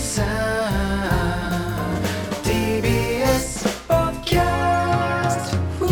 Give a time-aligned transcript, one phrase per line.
[0.00, 0.26] さん。
[2.42, 5.86] TBS ポッキャスト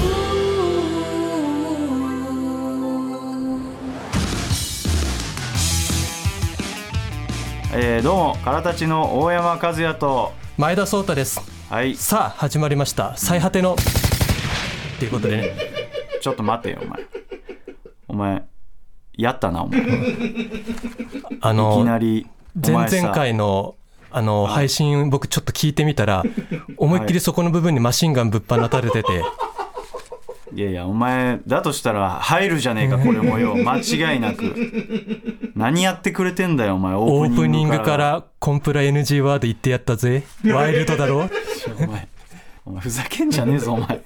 [7.75, 10.33] えーどうもからたちの大山和也と。
[10.57, 11.41] 前田壮太です。
[11.69, 11.95] はい。
[11.95, 13.15] さあ始まりました。
[13.17, 13.75] 最果ての。
[13.75, 15.37] っていうことで。
[15.37, 15.55] ね。
[16.21, 17.01] ちょっと待てよお前。
[18.09, 18.43] お前
[19.17, 19.81] やったなお前。
[19.81, 19.89] いき
[21.41, 22.27] あのなり
[22.67, 23.77] お前々回の
[24.11, 26.25] あの配信僕ちょっと聞いてみたら
[26.79, 29.23] 思いっきりそこの部分にマシンガンぶっ放たれてて。
[30.55, 33.55] いやいやお前だとしたら入るじゃねえかこれもよ。
[33.55, 34.55] 間違いなく。
[35.55, 40.25] 何やってくれてんだよお前オオープニングからコンプラ NG ワード言ってやったぜ。
[40.47, 41.29] ワイルドだろ？
[41.79, 42.09] お前
[42.65, 44.01] お前ふざけんじゃねえぞお前。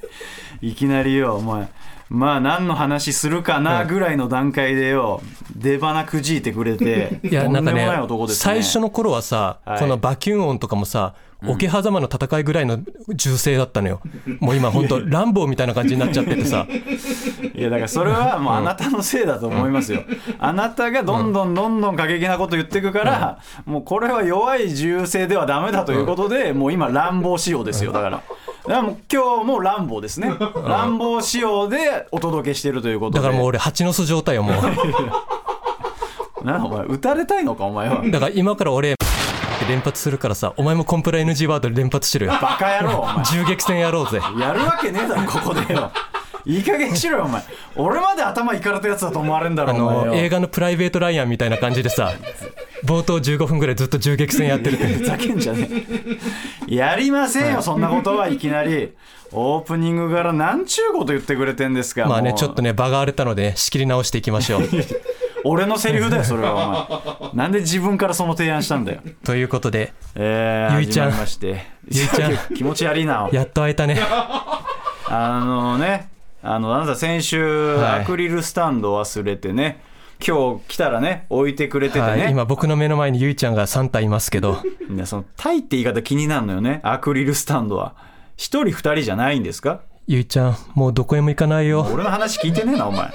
[0.61, 1.69] いきなりよお前
[2.13, 5.23] まあ何の話するかなぐらいの段階でよ
[5.57, 7.89] 出花くじいてくれていやなんかね
[8.29, 9.81] 最初の頃はさ、はい。
[9.81, 14.01] このバキュン音とかもさ桶狭間の戦いぐらいの銃声だったのよ。
[14.39, 16.69] もう今本当ランボーみたいな感じになっちゃっててさ。
[17.55, 20.05] いやだからそれはもうあなたのせいだと思いますよ、
[20.39, 28.23] あなたがどんどんどんどん過激なこと言っていくから、もうこれは弱い銃声ではダメだということで、もう今乱暴仕様ですよだから。
[28.69, 30.33] らもう今日も乱暴ですね。
[30.67, 33.19] 乱暴仕様でお届けしてるということで。
[33.19, 34.55] だからもう俺蜂の巣状態よもう。
[36.45, 38.03] なんだお前撃たれたいのかお前は。
[38.05, 38.95] だから今から俺
[39.69, 42.33] 連発するからさお前もコンプラ NG ワード連発しろよ。
[42.41, 43.25] バカ野郎お前。
[43.25, 44.21] 銃撃戦やろうぜ。
[44.39, 45.91] やるわけねえだろここでよ。
[46.45, 47.43] いい加減にしろよお前。
[47.77, 52.13] 俺まで頭いかれたやつだと思われんだろあの映画のプライベート・ライアンみたいな感じでさ
[52.85, 55.69] 冒頭15分ぐらいずっと銃撃戦やってるって ふざけんじゃね
[56.69, 56.75] え。
[56.75, 58.93] やりませんよそんなことはいきなり。
[59.35, 62.39] オープニングからなんちゅうこと言ってくれてんですかまあねもう。
[62.39, 64.63] ちょっとね場が荒れたので仕切り直していきましょう。
[65.45, 67.45] 俺のセリフだよそれはお前。
[67.45, 69.01] なんで自分からその提案したんだよ。
[69.25, 71.11] ということでえー、ゆいちゃん。
[71.11, 71.67] 始まりまして。
[71.91, 72.33] ゆいちゃん。
[72.55, 73.99] 気持ち悪いなやっと会えたね。
[75.07, 76.09] あのね
[76.43, 78.01] あのあなた先週、はい。
[78.01, 79.81] アクリルスタンド忘れてね
[80.27, 84.63] 今日来たらね置いてくれててね、はい、今僕の目の前にゆいちゃんが3体いますけど。
[84.89, 86.81] ねその「タイ」って言い方気になるのよね。
[86.83, 87.95] アクリルスタンドは。
[88.37, 89.81] 一人二人じゃないんですか？
[90.13, 91.89] ゆいちゃんもうどこへも行かないよ。
[91.91, 93.11] 俺の話聞いてねえなお前。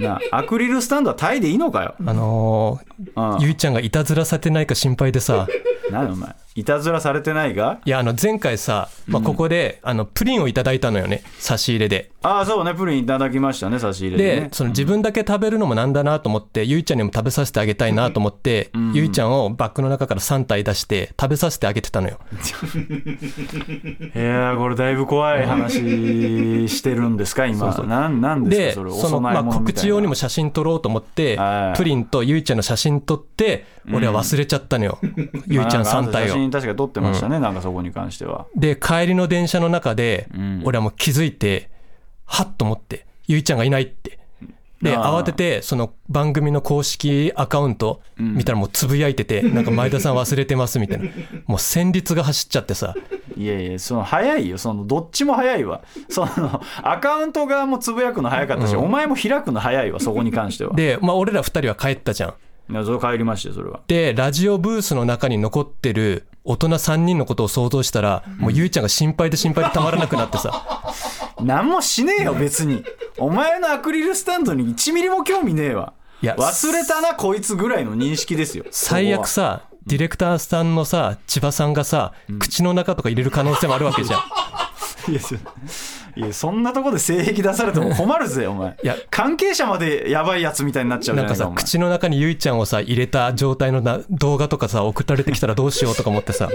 [0.00, 1.94] なあアクリルスタンドはタイでいいのかよ。
[2.04, 2.88] あのー
[3.34, 5.46] うんゆいちゃんがいたずらされてないか心配でさ。
[5.92, 6.34] 何だお前。
[6.56, 7.78] いたずらされてないが？
[7.84, 12.10] いやあの前回さ、まあ、ここで、あのプリンをいただいたのよね差し入れで。
[12.22, 22.18] ああそうねプリンいただきましたね差し入れでで、ねその自分だけ食べるのもなんだなと思って、ゆいちゃんにも食べさせてあげたいなと思って、ゆいちゃんをバッグの中から3体出して食べさせてあげてたのよ。
[22.34, 25.80] いやーこれだいぶ怖い話
[26.68, 27.46] してるんですか？
[27.48, 27.72] 今。
[27.86, 31.76] なんなんですで、かそれおその、まあ、告知用にも写真撮ろうと思っては、い。
[31.78, 34.98] プリンとゆいちゃんの写真撮って、俺は忘れちゃったのよ。
[35.46, 36.36] ゆいちゃん3体写を。
[36.36, 38.46] 真確か撮ってましたね、なんかそこに関しては。
[38.56, 40.28] で、帰りの電車の中で、
[40.64, 41.70] 俺はもう気づいて、
[42.26, 44.17] はっと思って、ゆいちゃんがいないって。
[44.82, 51.04] で、慌てて、その番組の公式アカウント見たらもうつぶやいてて、 なんか前田さん忘れてますみたいな。
[51.46, 52.94] もう旋律が走っちゃってさ。
[53.36, 62.34] いやいやその早いよそのどっちも早いわそのアカウント側もつぶやくの早かったし、お前も開くの早いわそこに関してはで、まあ俺ら二人は帰ったじゃん。
[62.70, 70.92] いやそれ帰りましたよそれはで、ラジオブースの中に残ってる大人3人のことを想像したら、もうゆいちゃんが心配で心配でたまらなくなってさ。
[71.40, 72.84] 何もしねえよ別に。
[73.18, 75.92] お前のアクリルスタンドに1ミリも興味ねえわ。
[76.20, 78.64] いや忘れたなこいつぐらいの認識ですよ。
[78.72, 84.20] 最悪さ、ディレクターさんのさ、千葉さんがさ、口の中とか入れる可能性もあるわけじゃん。
[85.10, 85.20] いや
[86.16, 88.76] いやそんなとこで性癖出されても困るぜお前。
[88.82, 91.64] いや関係者までやばいやつみたいになっちゃうじなんかさゃないかお前。
[91.64, 96.50] 口の中にゆいちゃんをさ入れた状態のな動画とかさ送られてきたらどうしようとか思ってさ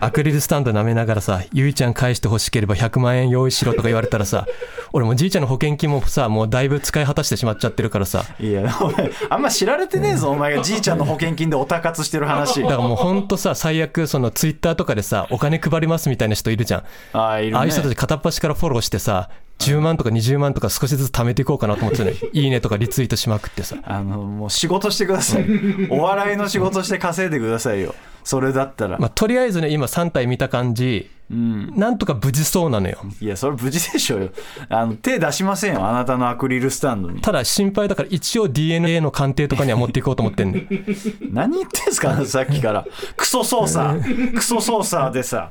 [0.00, 4.46] アクリルスタンド舐めながらさゆいちゃん返してほしければ100万円用意しろとか言われたらさ
[4.92, 8.24] 俺もじいちゃんの保険金もさもうだいぶ使い果たしてしまっちゃってるからさ。
[8.38, 12.62] いやお前あんま知られてねえぞお前がじいちゃんの保険金でおたかつしてる話。
[12.62, 16.84] だからもうほんとさ最悪そのツイッターとかでさお金配りますみたいな人いるじゃん。
[17.12, 17.58] ああいるね。
[17.58, 23.76] ああいう人たち片っ端からフォローしてさ10万とか20万とか少しずつ貯めていこうかなと思ってたのに いいねとかリツイートしまくってさ。
[23.84, 25.46] あのもう仕事してください。
[25.90, 27.94] お笑いの仕事して稼いでくださいよ。
[28.24, 31.72] それだったら、まあ、とりあえずね今3体見た感じうん。
[31.76, 32.98] なんとか無事そうなのよ。
[33.20, 34.30] いやそれ無事でしょうよ。
[34.68, 37.20] あの手出しませんよあなたのアクリルスタンドに。
[37.20, 40.66] ただ心配だから一応 DNA の鑑定とかには持っていこうと思ってんね
[41.30, 42.86] 何言ってんすかさっきから。
[43.16, 44.00] クソ操作。
[44.34, 45.50] クソ操作でさ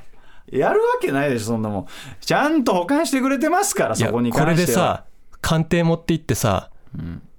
[0.52, 1.88] やるわけないでしょそんなもん。
[2.20, 4.74] ちゃんと保管してくれてますからそこにこれ関しては。
[4.74, 5.06] でさ
[5.42, 6.72] 鑑定持って行ってさ、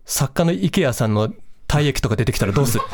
[0.05, 1.33] 作家の池谷さんの
[1.67, 2.85] 体液とか出てきたらどうする？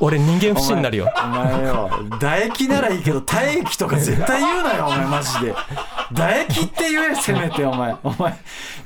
[0.00, 1.08] 俺人間不信になるよ。
[1.16, 1.90] お前よ。
[2.18, 5.54] 唾液ならいいけど体液とか絶対言うなよお前マジで。
[6.14, 7.96] 唾液って言えせめてお前。
[8.02, 8.36] お前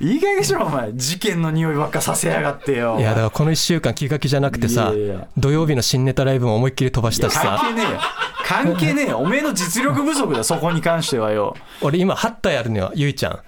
[0.00, 0.92] いい加減にしろお前。
[0.92, 2.98] 事件の匂いばっかさせやがってよ。
[3.00, 4.92] いやだからこの1週間気が気じゃなくてさ
[5.36, 7.58] 土曜日の新ネタライブも思いっきり飛ばしたしさ。
[7.58, 8.00] 関係ねえよ。
[8.44, 9.18] 関係ねえよ。
[9.18, 11.56] おめえの実力不足だよそこに関してはよ。
[11.80, 13.40] 俺今8体あるのよゆいちゃん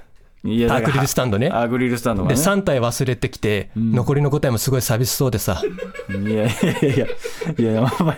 [0.71, 1.49] アクリルスタンドね。
[1.49, 5.61] アクリルスタンドがでね3体忘れてきて、残りの5体もすごい寂しそうでさ。
[6.09, 6.49] いやいやい
[6.99, 7.07] や
[7.59, 8.17] いやいやお前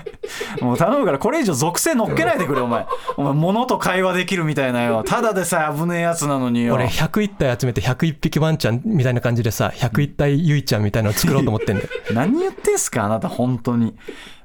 [0.61, 2.87] もう頼むからこれ以上属性乗っけないでくれお前。
[3.17, 5.03] お前物と会話できるみたいなよ。
[5.03, 6.75] ただでさえ危ねえやつなのによ。
[6.75, 11.89] 俺101体集めて101匹ワンちゃんみたいな感じでさ101体ゆいちゃんみたいなの作ろうと思ってんだよ。
[12.13, 13.95] 何言ってんすかあなた本当に。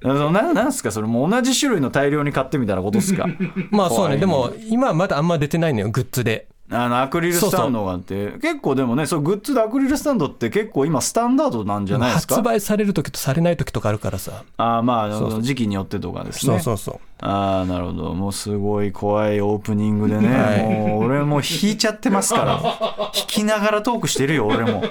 [0.01, 3.25] ななんすかそれもう同じ種類の大量に買ってみたいなことっすか？
[3.71, 4.17] まあそうね。
[4.17, 12.35] でも今はまだあんま出てないのよグッズであのアクリルスタンドがあって結構でもねそうグッズでアクリルスタンドって結構今スタンダードなんじゃないですか？
[12.35, 14.43] 発売される時とされない時とかあるからさ。
[14.57, 16.59] あーまああの時期によってとかですね。
[16.59, 17.25] そうそうそう。
[17.25, 18.13] ああなるほど。
[18.15, 20.63] もうすごい怖いオープニングでね、はい。
[20.63, 22.59] もう俺もう引いちゃってますから。
[22.59, 24.83] 弾きながらトークしてるよ俺も。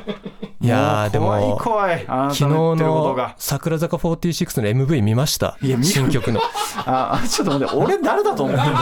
[0.61, 2.33] いやーでもう怖い怖い。
[2.35, 5.59] 昨日の桜坂46の MV 見ました？
[5.61, 6.41] いや新曲の。
[6.87, 8.77] ああちょっと待って俺誰だと思ってんだよ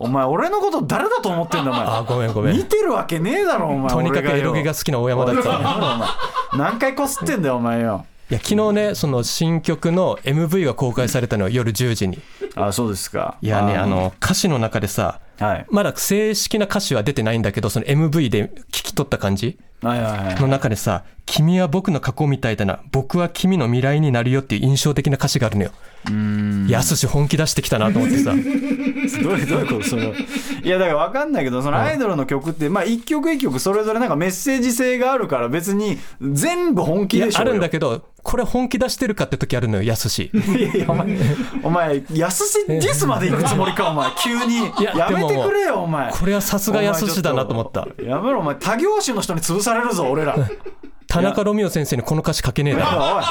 [0.00, 1.82] お前俺のこと誰だと思ってんだお前？
[1.86, 2.56] あごめんごめん。
[2.56, 3.90] 見てるわけねえだろお前。
[3.90, 6.16] とにかくエロゲが好きな大山だった
[6.56, 8.06] 何回こすってんだよお前よ。
[8.30, 12.18] いや昨日ねその新曲の MV が公開されたのよ夜10時に。
[12.54, 13.36] あそうですか。
[13.40, 13.82] いやねー。
[13.82, 15.66] あの歌詞の中でさはい。
[15.70, 19.58] まだ正式な歌詞は出てないんだけどその MV で聞き取った感じ？
[19.82, 22.80] の中でさ「君は僕の過去みたいだな。
[22.90, 25.70] 僕は君の未来になるよ」っていう印象的な歌詞があるのよ。
[26.68, 28.30] やすし本気出してきたなと思ってさ。
[28.34, 28.42] どう
[29.34, 29.82] いうこと？
[29.82, 30.14] それ
[30.62, 40.30] いやだから分かんないけどそのアイドルの曲って、まあ一曲一曲それぞれなんかメッセージ性があるから別に全部本気でしょあるんだけけどこれ本気出してるかって時あるのよやすし。
[40.34, 41.18] ど いやいやお前
[41.62, 44.10] お前安しディスまで行くつもりかお前。
[44.22, 44.58] 急に。
[44.84, 46.10] ややめてくれよお前。
[46.12, 47.86] これはさすがやすしだなと思った。
[48.02, 48.56] やめろお前。
[48.56, 50.36] 他業種の人に潰されるぞ俺ら。
[51.06, 53.24] 田中ロミオ先生にこの歌詞書けねえなおい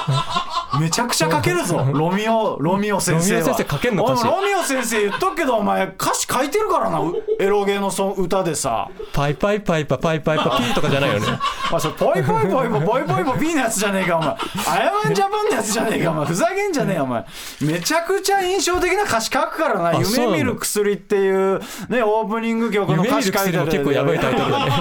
[0.80, 11.40] めちゃくちゃ書けるぞ ロミオロミオ先生はロミオ先生書けんの歌詞ロミオ先生言っとくけどお前歌詞書いてるからなうエロゲーのそ歌でさパイパイパイパパイパイパピーとかじゃないよね
[11.76, 14.30] あ、それ、ポイポイポイポイポイポイポイピーのやつじゃねえか、お前。
[14.30, 16.26] アヤマンジャパンのやつじゃねえか、お前。
[16.26, 17.26] ふざけんじゃねえよ、お前。
[17.62, 19.94] めちゃくちゃ印象的な歌詞書くからな。
[20.00, 21.60] 夢見る薬っていう、
[21.90, 24.72] ね、オープニング曲の歌詞書いてある結構やばいタイトルだね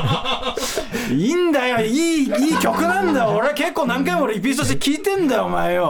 [1.11, 3.31] いいんだよ、いい、いい曲なんだよ。
[3.31, 5.86] 俺は結構何回もリピートして聞いてんだよ、お前よ。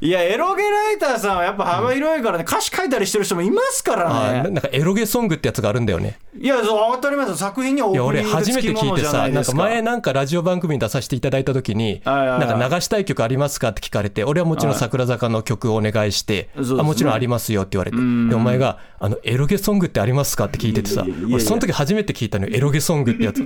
[0.00, 4.42] いや、エロゲライターさんはやっぱ幅広いからね、歌詞書いたりしてる人もいますからね。
[4.42, 6.18] ななんかエロゲソングってやつがあるんだよね。
[6.38, 7.38] いや、そう、当たり前です。
[7.38, 9.28] 作品にはオいや俺ープニング初めて聞いて付き物じゃなさなんか。
[9.28, 9.56] いですか。
[9.56, 17.96] 前なんかラジオ番組に出させていただいた時になんか流したい曲ありますかって聞かれて俺はもちろん桜坂の曲をお願いしてあもちろんありますよって言われて。
[17.96, 22.54] でお前があのエロゲソングってありますかって聞いててさ俺その時初めて聞いたのよ。
[22.54, 23.40] エロゲソングってやつ。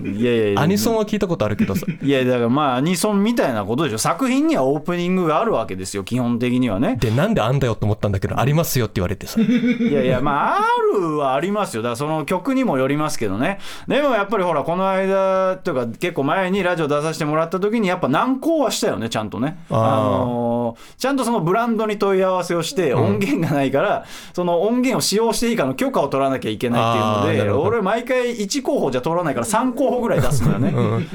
[0.57, 1.87] アニソンは聞いたことあるけどさ。
[2.03, 3.99] いやだからまあアニソンみたいなことでしょ。
[3.99, 6.97] 作品にはオープニングがあるわけですよ基本的にはね。
[6.97, 9.41] でなんであんだよと思ったんだけどありますよって言われてさ。
[9.41, 10.63] いやいやまああ
[10.99, 11.83] るはありますよ。
[11.83, 13.61] だからその曲にもよりますけどね。
[13.87, 19.59] でもやっぱりほらこの間とか結構前にラジオ出させてもらった時にやっぱ難航はしたよねちゃんとね。
[19.71, 20.19] あー。
[20.19, 30.73] のーちゃんとそのブランドに問い合わせをして音源がないから、その音源を使用していいかの許可を取らなきゃいけないっていうので俺毎回1候補じゃ取らないから3候補ぐらい出すのよね、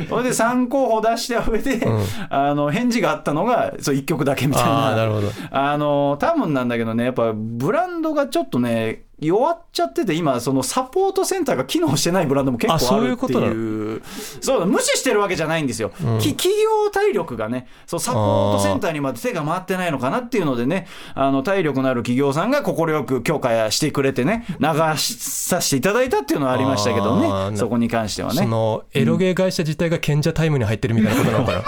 [0.10, 1.86] それで3候補出した上で、
[2.29, 4.95] あの返事があったのがそう1曲だけみたいな。
[4.95, 5.29] なるほど。
[5.51, 14.01] あの多分なんだけどねやっぱブランドがちょっとね弱っちゃってて今そのサポートセンターが機能してないブランドも結あそう構あるっていう。
[14.41, 31.63] そうだ無視してるわけじゃないんですよ、き企業体力がねそうサポートセンターにまで手が回ってないのかなっていうのでねあの体力のある企業さんが快く許可してくれてね流させていただいたっていうのはありましたけどねそこに関してはそねのエロゲ会社自体が賢者タイムに入ってるみたいなことなのかな？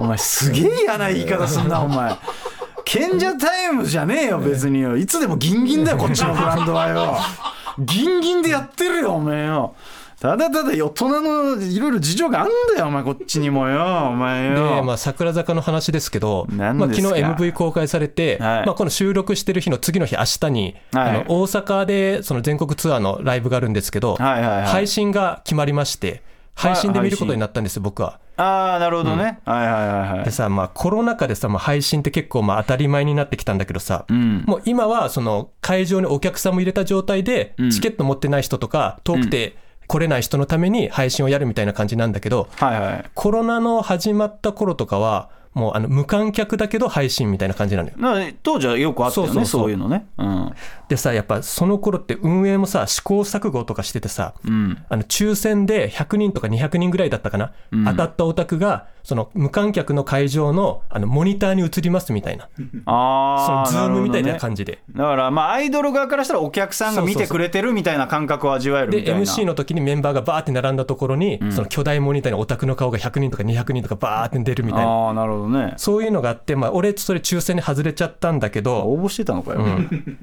[0.00, 2.16] お前すげえ嫌な言い方すんなお前。
[2.86, 4.96] 賢者タイムじゃねえよ別によ。
[4.96, 7.18] いつでもギンギンだよこっちのブランドはよ。
[7.78, 9.74] ギンギンでやってるよお前よ。
[10.18, 14.76] ただただ大人のいろいろ事情があんだよお前こっちにもよお前よ。
[14.76, 18.66] で、まあ、桜坂の話ですけど、何まあ、昨日 MV 公開されて、はい。
[18.66, 21.10] まあ、この収録してる日の次の日、明日に、はい。
[21.10, 24.66] あの大阪でその全国ツアーのライブがあるんですけど、はいはいはい。
[24.66, 26.22] 配信が決まりまして、
[26.54, 28.18] 配信で見ることになったんですよ、僕は。
[28.40, 30.24] ああなるほどね、はいはいはいはい。
[30.24, 34.44] でさ、まあ、コロナ禍でさ、まあ、配信って結構まあ当たり前になってきたんだけどさ、ん。
[34.46, 39.56] もう今はその会場にお客さんも入れた状態で、チケット持ってない人とか、遠くて
[39.86, 43.04] 来れない人のために配信をやるみたいな感じなんだけど、はいはい。
[43.14, 48.32] コロナの始まった頃とかは、もうあの無観客だけど配信みたいな感じなのよ。
[48.42, 49.60] 当時はよくあったよねそうそうそう。
[49.62, 50.06] そういうのね。
[50.16, 50.52] うん
[50.90, 54.76] でさやっぱその頃って運営もさ試行錯誤とかしててさ、うん。
[54.88, 57.52] あの抽選で100人とか200人ぐらいだったかな、
[57.86, 62.48] 当たったオタクがその無観客の会場のあのモニターに映りますみたいな。
[62.86, 69.20] ああそのズームみたいなじ感じで、だからまあアイドル側からしたらお客さんが見てくれてるみたいな感覚を味わえるみでたいな。
[69.20, 74.90] MC の時にメンバーがバーって並んだところに、その巨大モニターにオタクの顔が100人とか200人とかバーって出るみたいな。
[74.90, 75.74] ああなるほどね。
[75.76, 79.60] そういうのがあって、まあ、俺それ抽選に外れちゃったんだけど、応募してたのかよ、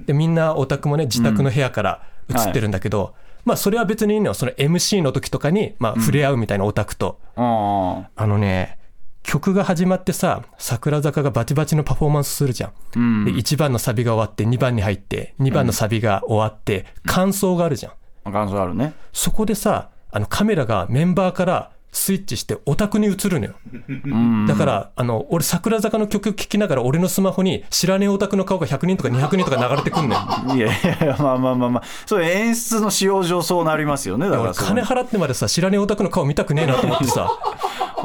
[0.06, 8.78] でみんなオタクもね自宅の部屋から映ってるんだけど、まあそれは別にいいのよその MC の時とかに、まあ、触れ合うみたいなオタクと、ああのね
[9.24, 13.26] 曲が始まってさ桜坂がバチバチのパフォーマンスするじゃん。
[13.26, 17.90] で1番のサビが終わって2番に入って2番のサビが終わって感想があるじゃ
[18.30, 18.32] ん。
[18.32, 18.94] 感想あるね。
[19.14, 23.54] そこでさあのカメラがメンバーからスイッチしてオタクに映るのよ。
[23.88, 24.46] うん。
[24.46, 30.56] だからあの俺桜坂の曲聴きながら俺のスマホに知らねえオタクの顔が100人とか200人とか流れてくんのよ。
[30.56, 31.84] いやいやまあまあまあまあ。
[32.06, 37.30] そう演出の使用上そうなりますよねだから金払ってまでさ知らねえオタクの顔見たくねえなと思ってさ。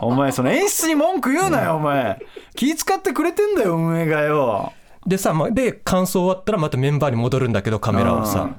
[0.00, 2.18] お前その演出に文句言うなよお前。
[2.56, 4.72] 気使ってくれてんだよ運営がよ。
[5.06, 8.50] でさ、まあ、で感想終わったらまたメンバーに戻るんだけどカメラはさ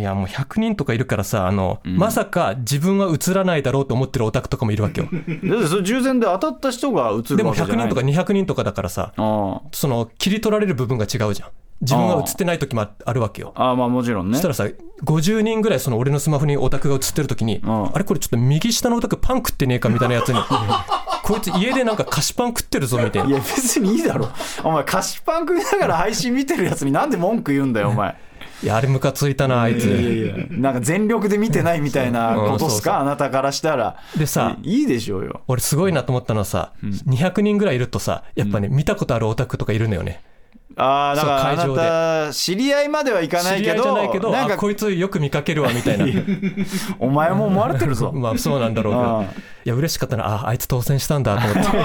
[0.00, 5.08] いやもう100人とかいるからさあの、まさか自分は映らないだろうと思ってるオタクとかもいるわけよ。
[5.12, 7.86] だってそれ従前で当たった人が映でも100るわけじゃない。
[7.86, 11.48] 人とか200人とかだからさあその切り取られる部分が違うじゃん。
[11.82, 13.52] 自分が映ってない時もああるわけよ。
[13.54, 14.34] あまあもちろんね。
[14.34, 14.64] そしたらさ
[15.04, 17.90] 50人ぐらいその俺のスマホにオタクが映ってる時に、ん。
[17.94, 20.40] あれこれちょっと右下のオタクパン食ってねえかみたいなやつに
[21.22, 24.28] こいつ家でなんか菓子パン食ってるぞみたいいなや別にいいだろ。
[24.64, 28.14] お前菓子パン食いながら配信見てるやつになんで文句言うんだよお前
[28.62, 29.86] いやあれムカついたなあいつ。
[30.50, 33.96] なんか全力で見てないみたいなことっすかあなたからしたら。
[34.16, 35.42] でさいいでしょうよ。
[35.48, 40.20] 俺すごいなと思ったのはさ、200人ぐらいいるとさやっぱね、見たことあるオタクとかいるのよね
[40.82, 41.82] ああだか会場で。
[41.82, 46.06] なた知り合いまではいかない知り合いけどじゃないけどなんかあこいつよく見かけるわみたいな。
[46.98, 48.12] お前も思われてるぞ。
[48.16, 49.18] まあそうなんだろうけあど。
[49.20, 49.26] あい
[49.68, 50.26] や嬉しかったな。
[50.26, 51.78] ああいつ当選したんだと思って。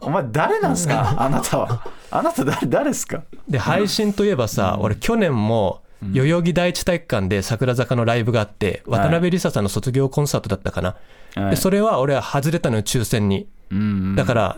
[0.06, 1.14] お前誰なんすか？
[1.18, 1.86] あなたは。
[2.10, 3.22] あなた誰誰ですか？
[3.48, 10.96] で配信といえばさ、俺去年も代々木第一体育館で桜坂のライブがあって渡辺梨沙さんの卒業コンサートだったかな、
[11.34, 11.50] はい。
[11.50, 13.46] でそれは俺は外れたのよ抽選に。
[13.70, 14.14] うん。
[14.16, 14.56] だから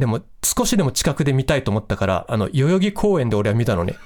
[0.00, 3.96] でも少しでも近くで見たいと思ったからあの代々木公園で俺は見たのね。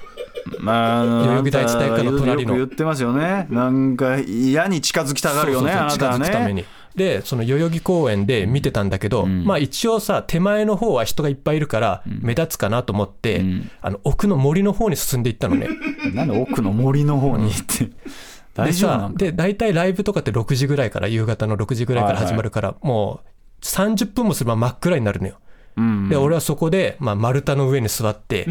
[0.59, 3.47] まあ、代々木第一体育館の隣のよく言ってますよね。
[3.49, 5.99] なんか嫌に近づきたがるよね、そうそうそう。
[5.99, 6.65] 近づくために。
[6.95, 13.43] でその代々木公園で見てたんだけど、まあ一応さ手前の方は人がいっぱいいるから目立つかなと思って、
[13.81, 15.67] あの奥の森の方に進んでいったのね。
[16.13, 17.91] なんで奥の森の方に行って。
[18.55, 25.33] 大で丈夫で大体ライブとかって6時ぐらいから夕方の6時ぐらいから始まるから、もう30分もすれば真っ暗になるのよ。
[25.33, 25.44] うん。
[26.09, 28.45] で俺はそこで、まあ、丸太の上に座って、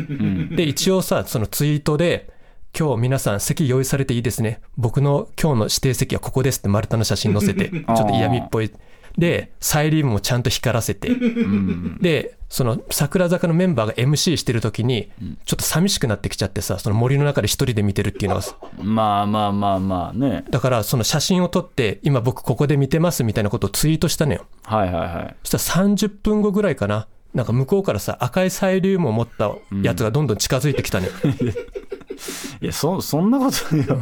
[0.50, 2.32] で一応さそのツイートで
[2.78, 4.60] 「今日皆さん席用意されていいですね。
[4.76, 8.70] 僕の今日の指定席はここです」って丸太の写真載せてちょっと嫌味っぽい。
[9.16, 11.08] でサイリウムもちゃんと光らせて、
[12.00, 15.08] でその桜坂のメンバーが MC してる時に
[15.44, 18.42] ちょっと寂しくなってきちゃってさその森の中で一人で見てるっていうのが
[18.82, 20.44] まあまあまあまあね。
[20.50, 24.46] だからその写真を撮って今僕ここで見てますみたいなことをツイートしたのよ。
[24.64, 25.36] はいはいはい。
[25.44, 31.12] そしたら30分後ぐらいかななんか向こうからさ赤いサイリウムを持ったやつがどんどん近づいてきたのよ、
[32.60, 33.98] いや、そそんなことないよ。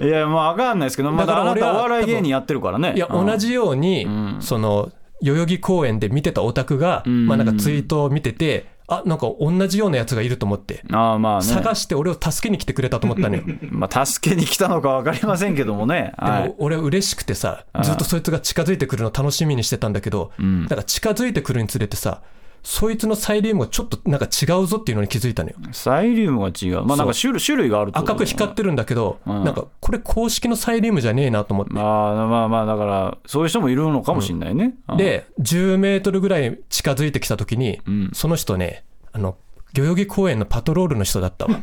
[0.00, 2.92] いや、まあわかんないですけど、まだあなだから俺はたお笑い芸人やってるからね。
[2.94, 4.06] いやうん同じように、
[4.40, 4.90] その
[5.22, 11.44] 代々木公園で見てたオタクが、んまあなんかツイートを見ててあなんか同じようなやつがいると思ってああまあね。
[11.44, 16.12] 探して俺を助けに来てくれたと思ったのよで まあ助けに来たのか分かりませんけどもね。
[16.18, 16.56] はいも。
[16.58, 22.20] 俺は嬉しくてさずっとそいつが近づいてくるの楽しみにしてたんだけど、なんか近づいてくるにつれてさ
[22.68, 25.56] そいつのサイリウムがちょっとなんか違うぞっていうのに気づいたのよ。
[25.70, 26.84] サイリウムが違う。
[26.84, 29.44] まあなんか種類種類があるってこと赤く光ってるんだけど、ん。
[29.44, 34.74] なんかこれ公式のサイリウムじゃねえなと思って、まあまあまあだからそういう人もいるのかもしれないね。
[34.88, 38.10] うん、で10メートルぐらい近づいてきた時に、ん。
[38.12, 38.82] その人ね
[39.12, 39.36] あの
[39.72, 41.60] 代々木公園のパトロールの人だったわ。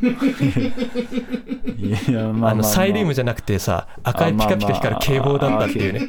[1.76, 2.54] いやまあまあまああ。
[2.54, 6.08] のサイリウムじゃなくてさ赤いピカピカ光る警棒だったっていうね。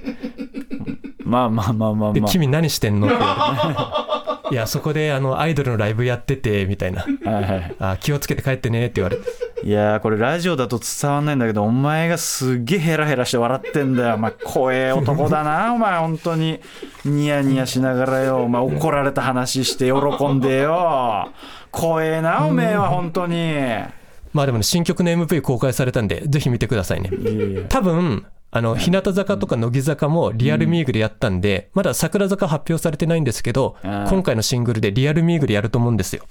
[1.26, 1.94] まあまあまあ。
[1.94, 2.32] まあでまあ。
[2.32, 7.02] 君何してんのって言われていやそこであのアイドルのライブやっててみたいな。
[7.02, 7.76] はいはい。
[7.80, 9.24] あ気をつけて帰ってねって言われて。
[9.64, 14.16] いやーこれラジオだと伝わんないんだけどお前がすっげえヘラヘラして笑ってんだよ。
[14.16, 16.60] お前怖え男だなお前本当に。
[17.04, 18.44] ニヤニヤしながらよ。
[18.44, 21.32] お前怒られた話して喜んでよ。
[21.72, 23.56] 怖えなおめえは本当に。
[24.34, 27.10] まあでもね新曲の MV 公開されたんでぜひ見てくださいね。
[27.70, 28.26] 多分
[28.56, 36.24] あの日向坂とか乃木坂もリアルミーグでやったんで、まだ桜坂発表されてないんですけど、今回のシングルでリアルミーグでやると思うんですよ。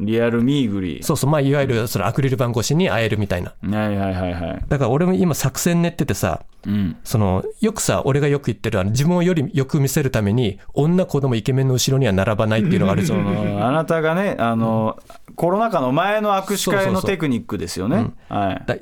[0.00, 1.04] リアルミーグリ。
[1.04, 3.54] そうそう、まあ、いわゆるそのアクリル板越しに会えるみたいな。
[3.62, 6.96] はいはいはいはいだから俺も今作戦練っててさ、うん。
[7.04, 14.98] そのよくさ俺がよく言ってるあの自分をよりよく見せるために女子供イケメンの後ろには並ばないっていうのがあるじゃあなたがねあの、
[15.38, 18.10] コロナ禍の前の握手会のテクニックですよね。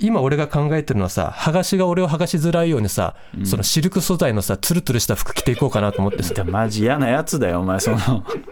[0.00, 6.32] 今俺が考えてるのはさ剥がしが俺を剥がしづらいようにさ、そのシルク素材のさツルツルした服着ていこうかなと思ってさ。
[6.44, 7.98] マジ嫌なやつだよお前その。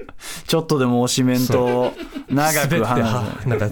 [0.47, 1.93] ちょっとでも推しメントを
[2.29, 3.71] 長く話はなんか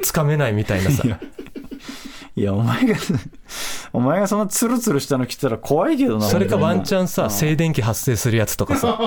[0.00, 1.04] つかめないみたいなさ
[2.36, 2.96] いやお前が
[3.92, 8.98] お前がそのツルツルしたの着てたら怖いけどなそれかワンチャャンさ静電気発生するやつとかさ。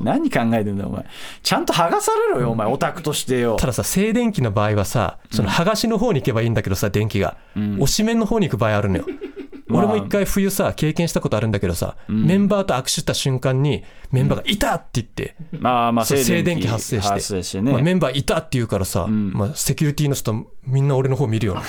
[0.00, 1.04] 何考えてんだよお前。
[1.42, 3.56] ちゃんと剥がされろよお前オタクとしてよ。
[3.56, 9.04] たださ静電気の場合はさその剥がしの方に行けばいいんだけどさ電気が、推しメンの方に行く場合あるのよ。
[9.06, 9.35] まあ
[9.70, 13.82] 俺も一回冬さ経験したことあるんだけどさ、メンバーと握手した瞬間に
[14.12, 21.60] メンバーが「いた!」って言って、まあまあ静電気発生して発生してね、まあ、メンバーいたって言うからさ、まあ、セキュリティの人みんな俺の方見るよね。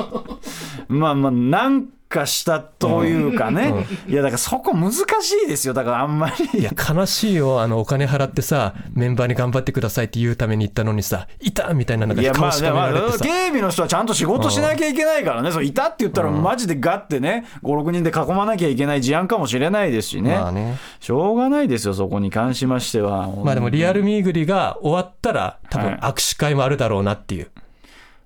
[0.88, 1.68] まあまあな
[2.06, 5.04] んかしたというかね、いやだからそこ難し
[5.44, 5.74] いですよ。
[5.74, 6.60] だからあんまり。
[6.60, 20.78] いや悲しいよあのお金払ってさメンバーに頑張ってくださいって言うために言ったのにさ「いた!」みたいななんか顔しかれてさ、警備の人はちゃんと仕事しなきゃいけないからね、そういたって言ったらマジでガッてね56人で囲まなきゃいけない事案かもしれないですしね,、まあね。
[21.00, 23.28] しょうがないですよそこに関しましては。
[23.44, 25.98] まあでもリアルミーグリが終わったら多分はい。
[26.00, 27.48] 握手会もあるだろうなっていう、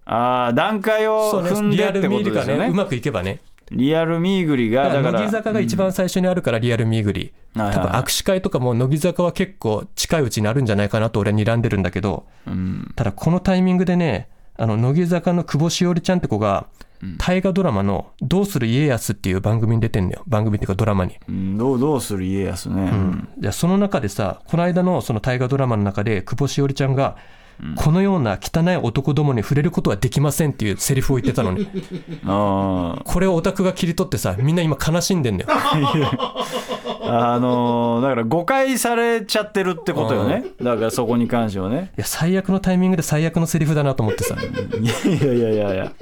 [0.04, 2.64] ああ段階を踏んでってことですよね。
[2.64, 12.26] ねうまくいけばねリアルミーグリがだからら乃木坂が一番最初にあるからリアルミーグリ、はいはい多分握手会とかも乃木坂は結構近いうちにあるんじゃないかなと俺は睨んでるんだけど、
[12.94, 16.66] ただこのタイミングでねあの乃木坂の久保しおりちゃんって子が
[17.18, 20.22] 大河ドラマの「どうする家康」っていう番組に出てんのよ。
[20.26, 21.16] 番組っていうかドラマに。
[21.28, 21.58] うん。
[21.58, 22.92] どうどうする家康ね、
[23.38, 27.16] じゃあその中でさこの間のその大河ドラマの中で久保しおりちゃんが、
[27.76, 31.68] このような汚い男どもに触れることはできませんっていうセリフを言ってたのに。
[32.24, 35.48] あこれをオタクが切り取ってさみんな今悲しんでんのよ。
[37.02, 40.44] あのーだから誤解されちゃってるってことよね。
[40.62, 41.92] だからそこに関してはね。
[41.96, 44.36] いや最悪のタイミングで最悪のセリフだなと思ってさ。
[44.40, 45.92] いやいやいやいや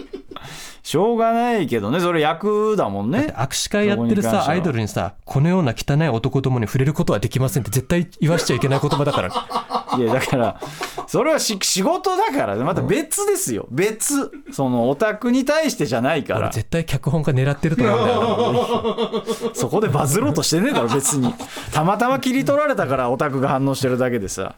[0.88, 2.00] しょうがないけどね。
[2.00, 3.34] それ役だもんね。
[3.36, 9.28] 握手会やってるさアイドルにさこのような汚い男どもに触れることはできませんって絶対言わしちゃいけない言葉だから。
[9.98, 10.60] いやだから
[11.06, 13.66] それはし仕事だからまた別ですよ。
[13.70, 14.30] 別。
[14.50, 16.40] そのオタクに対してじゃないから。
[16.40, 19.24] 俺絶対脚本家狙ってると思うんだよ。
[19.50, 21.34] な そこでバズろうとしてねえだろ別に。
[21.70, 24.54] たまたま切り取られたからオタクが反応してるだけでさ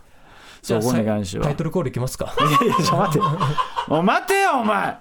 [0.63, 3.21] そこに関してはタイトルコールいきますかいやいや、ちょ、待て。
[3.89, 4.97] おい待てよ、お前。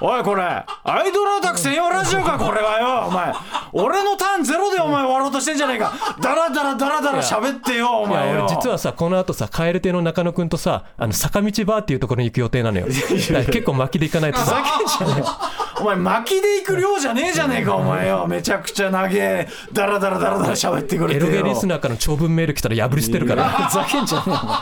[0.00, 0.42] おい、これ。
[0.42, 0.64] ア
[1.04, 3.32] イドルオタク専用ラジオか、これはよ、お前。
[3.72, 5.92] 俺のターンゼロでお前終わろうとしてんじゃねえか。
[6.20, 8.44] ダラダラダラダラ喋ってよ、おいや前よ。
[8.46, 14.62] 俺実はさこの後さ蛙亭の中野くんとさあの坂道バーっていうところに行く予定なのよ結構巻きで行かないとふざさ
[14.98, 15.24] けんじゃね
[15.82, 18.24] お前巻きで行く量じゃねえじゃねえかお前よ。
[18.28, 21.26] めちゃくちゃ長えダラダラダラダラ喋ってくれてよ。
[21.32, 23.48] エロゲリスナーからの長文メール来たら破り捨てるから。
[23.68, 24.56] ふざけんじゃねえよお前。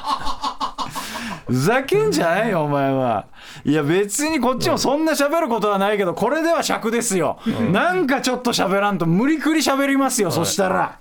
[1.47, 3.27] ふざけんじゃないよお前は。
[3.65, 7.39] いや別にこっちもそんな喋ることはないけどこれでは尺ですよ、
[7.71, 10.99] なんかちょっと喋らんと無理くり喋りますよ、そしたら。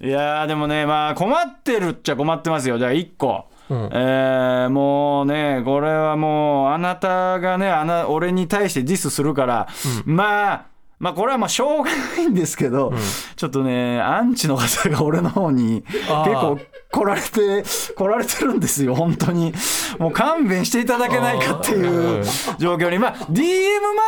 [0.00, 0.08] い。
[0.08, 2.78] やーでもねまあ困ってるっちゃ困ってますよ。
[2.78, 3.46] じゃあ1個、
[3.92, 9.68] えーもうねこれはもうあなたがねあな俺に対してディスするから、
[10.04, 10.69] まあ
[11.00, 12.92] まあこれはまあしょうがないんですけど、
[13.34, 16.58] ちょっとねアンチの方が俺の方に結構
[16.92, 17.64] 来られて
[17.96, 19.54] 来られてるんですよ本当に。
[19.98, 22.24] もう勘弁していただけないかっていう
[22.58, 22.98] 状況に。
[22.98, 23.40] まあ DM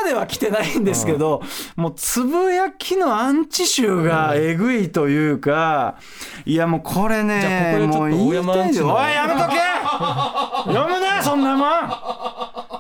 [0.02, 1.42] までは来てないんですけど
[1.76, 5.96] もうつぶやきのアンチ集がえぐいというか
[6.44, 8.52] いやもうこれねここもう言いたいんだよ。
[8.52, 9.57] 大山アンチのおいやめとけ！
[10.74, 11.68] 読むなそんなもん。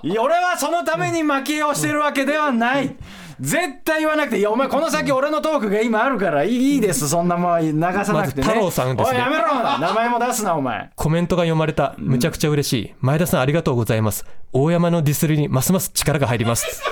[0.04, 2.96] 俺はそのために負けをしてるわけではない
[3.42, 4.42] 絶対言わなくていい。
[4.42, 7.08] やお前この先俺のトークが今あるからいいです。
[7.08, 8.14] そんなもん流さなくてね。
[8.14, 9.16] まず太郎さんですね。
[9.16, 9.78] おいやめろ。
[9.80, 10.90] 名前も出すなお前。
[10.94, 11.96] コメントが読まれた。
[11.98, 12.94] むちゃくちゃ嬉しい。
[13.00, 14.24] 前田さんありがとうございます。
[14.52, 16.82] 大山のディスりにますます力が入ります。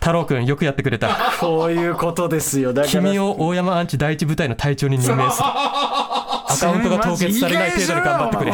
[0.00, 1.10] 太郎くんよくやってくれた。
[1.38, 2.72] こういうことですよ。
[2.72, 2.90] だから。
[2.90, 5.48] 君を大山アンチ第一部隊の隊長に任命する
[6.48, 8.50] アカウントが凍結されない程度に頑張ってくれ。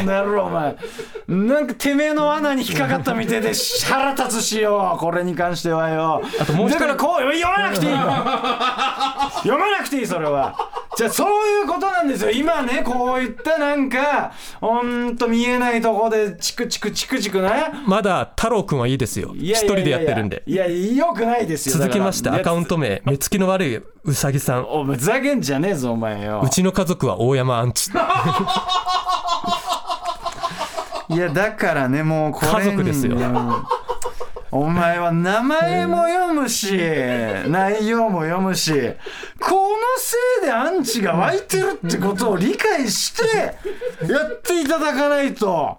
[1.29, 3.53] なんかてめえの罠に引っかかったみてえで
[3.89, 6.23] 腹立つしよこれに関してはよ。
[6.41, 10.55] あともうだからこう読まなくていい読まなくていいそれは
[10.97, 12.31] じゃあそういうことなんですよ。
[12.31, 17.51] 今ねこういったなんかほんと見えないとこでチクチクチクチクね。
[17.87, 19.35] まだ太郎くんはいいですよ。
[19.35, 20.43] 一人でやってるんで。
[20.47, 21.77] いやよくないですよ。
[21.77, 24.65] 続きましてアカウントト名目つきの悪いうさぎさん。
[24.65, 26.43] お前ふざけんじゃねえぞお前よ。
[26.45, 27.91] うちの家族は大山アンチ。
[31.11, 33.17] いやだからねもうこれ家族ですよ
[34.55, 36.79] お前は名前も読むし
[37.49, 43.27] 内容も読むしこのせいでアンチが湧いてるってことを理解して
[44.07, 45.77] やっていただかないと。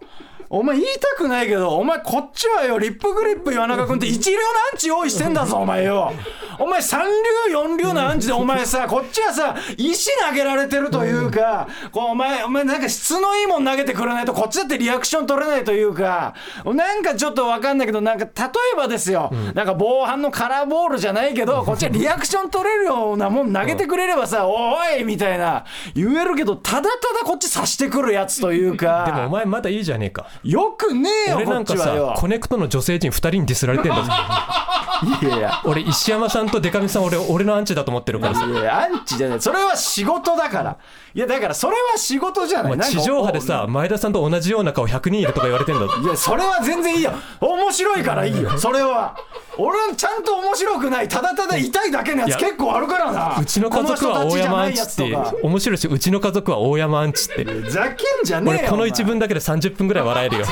[0.49, 4.41] お前言いたくないけど、お前こっちはよ、リップグリップ岩中君って一流の
[4.73, 6.13] アンチ用意してんだぞ、お前よ。
[6.57, 18.31] お前三流四流のアンチで、お前さ、こっちはさ、石投げられてるというか、こうお前、お前なんか質のいいもん投げてくれないと、こっちだってリアクション取れないというか、なんかちょっとわかんないけど、なんか例
[18.73, 29.03] えばですよ、なんか防犯のカラーボールじゃないけど、こっちはリアクション取れるようなもん投げてくれればさ、おいみたいな言えるけど、ただただこっち刺してくるやつというか。
[29.05, 32.13] でもお前まだいいじゃねえかよくねえよ、俺なんかさ。
[32.17, 34.11] コネクトの女性陣2人にディスられてんだぞ
[35.21, 35.61] いやいや。
[35.65, 39.41] 俺石山さんとデカミさん俺俺のアンチだと思ってるからさいやいやアンチじゃない。
[39.41, 40.77] それは仕事だから。
[41.13, 42.79] いや、だからそれは仕事じゃない。
[42.79, 47.11] 地上波でさ前田さんと同じような顔100人いるとか言われてんだぞいや、それは全然いいよ。
[47.41, 48.57] 面白いからいいよ。
[48.57, 49.15] それは。
[49.57, 51.07] 俺はちゃんと面白くない。
[51.07, 53.37] ただただ痛いだけのやつ結構あるからな。
[53.39, 58.59] うちの家族は大山アンチって面白いしうちの家族は大山アンチってふざけんじゃねえよ。
[58.61, 60.45] 俺この一文だけで30分ぐらい笑えるよ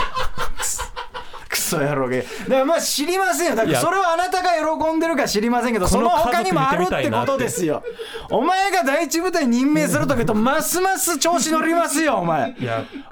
[1.54, 2.22] クソ野郎げ。
[2.22, 3.56] だからまあ知りませんよ。
[3.56, 7.84] だからそれはあなたが喜んでるか知りませんけど、その他にもあるってことですよ。
[8.32, 12.56] お前が第一部隊に任命するときと、ますます調子乗りますよ、お前。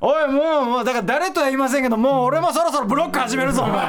[0.02, 3.86] おい、もう、もう、だから誰とは言いませんけど、もう俺もそろそろブロック始めるぞ、お前。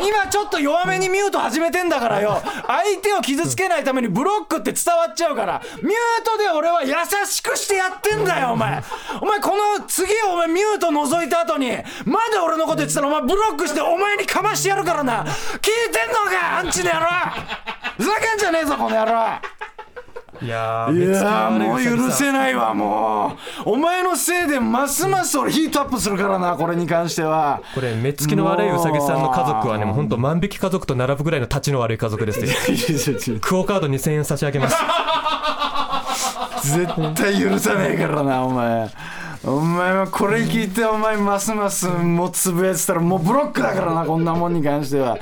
[0.00, 2.40] 今ちょっと弱めにミュート始めてんだからよ。
[2.66, 5.92] 相手を傷つけないためにブロックって伝わっちゃうから、ミュー
[6.24, 6.94] トで俺は優
[7.26, 8.82] しくしてやってんだよ、お前。
[9.20, 11.72] お前、この次お前ミュート覗いた後に、
[12.04, 15.24] まだ俺のこと言ってたら、お前ブロックしてお前にかましてやるからな。
[15.24, 15.30] 聞い
[15.92, 17.06] てんのか、アンチの野郎。
[17.96, 19.12] ふざけんじゃねえぞ、この野郎。
[20.40, 23.70] いやいやーもう許いせないわもう。
[23.70, 27.60] お前のせいでますます俺ヒートアップするからなこれに関しては。
[27.76, 29.94] これ目つきの悪いうさぎさんの家族はねもう。
[29.94, 34.76] ほんと万引き家族と並ぶぐらいの立ちの悪い家族ですよクオカード2000円差し上げます。
[36.76, 38.90] 絶対許さねえからなお前
[39.44, 45.18] お前はこれ聞いてお前ますますもうつぶやいてたらもうブロックだからなこんなもんに関しては。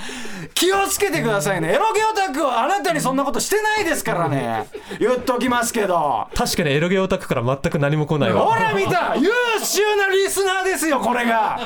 [0.53, 1.73] 気をつけてくださいね。
[1.73, 4.67] エロゲオタクはあなたにそんなことしてないですからね。
[4.99, 6.29] 言っときますけど。
[6.35, 9.17] 確かにエロゲオタクから全く何も来ないほわら見た。
[9.21, 9.31] 優
[9.63, 11.59] 秀なリスナーですよこれが。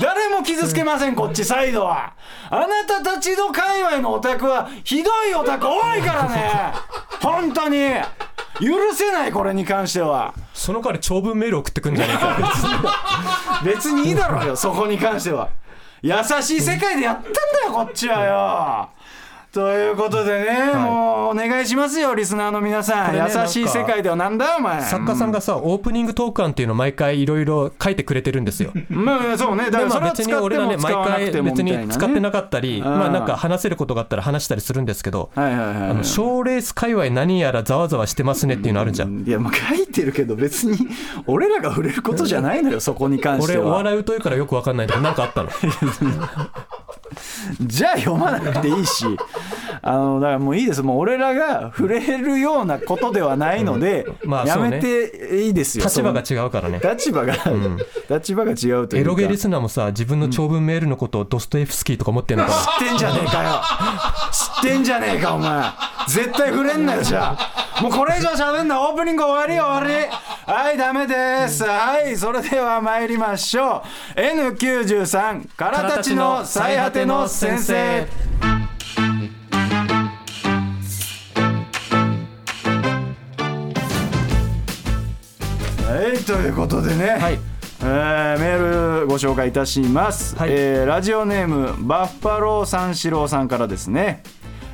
[0.00, 2.14] 誰も傷つけませんこっちサイドは。
[2.48, 6.72] あなたたちの界隈のオタクはひどいオタク多いからね。
[7.20, 7.90] 本当に
[8.60, 10.34] 許せないこれに関しては。
[10.52, 13.62] その代わり長文メール送ってくんじゃねえか。
[13.64, 15.48] 別にいいだろうよそこに関しては。
[16.02, 18.88] 優しい世界でやったんだよこっちはよ
[19.58, 24.80] ということでね、もうお願いしますよリスナーの皆さん、ね優しい世界ではなんだお前。
[24.82, 28.70] 作家さんがさオープニングトーク案っていうのを毎回いろいろ書いてくれてるんですよ。
[28.88, 29.68] まあそうね。
[29.68, 32.84] だから別に俺らね毎回別に使ってなかったりん。
[32.84, 35.30] まあなんか話せることがあったら話したりするんですけど
[36.04, 39.24] 賞レース界隈何やらざわざわしてますねっていうのあるじゃん。
[39.26, 40.78] いやもう書いてるけど別に
[41.26, 45.50] 俺らが触れることじゃないのよそこに関して俺おは笑い疎いからよくわかんないんだけどなんかあったの？
[47.60, 49.04] じゃあ読まなくていいし。
[49.88, 50.82] あのだからもういいです。
[50.82, 54.70] もう俺らが触れるようなことではないので、やまあそうね。
[54.72, 55.84] めていいですよ。
[55.84, 56.78] 立場がそ違うからね。
[56.82, 57.34] の立場が、
[58.10, 58.96] 立場が違うというか。
[58.98, 62.56] エロゲリスナーもさ自分の長文メールのことをドストエフスキーとか思ってんのかな。
[62.56, 63.50] 知ってんじゃねえかよ。
[64.30, 65.64] 知ってんじゃねえかお前。
[66.06, 67.82] 絶対触れんなよじゃあ。
[67.82, 70.52] もうこれ以上喋んなオープニング終わり終わり。
[70.52, 71.64] はいダメです。
[71.64, 73.82] はいそれでは参りましょ
[74.16, 74.20] う。
[74.20, 78.57] N93 からたちの最果ての先生
[86.18, 87.38] はいということでね、はい。
[87.80, 90.50] えーメールご紹介いたします、はい。
[90.50, 94.24] えーラジオネームバッファロー三四郎さんからですね。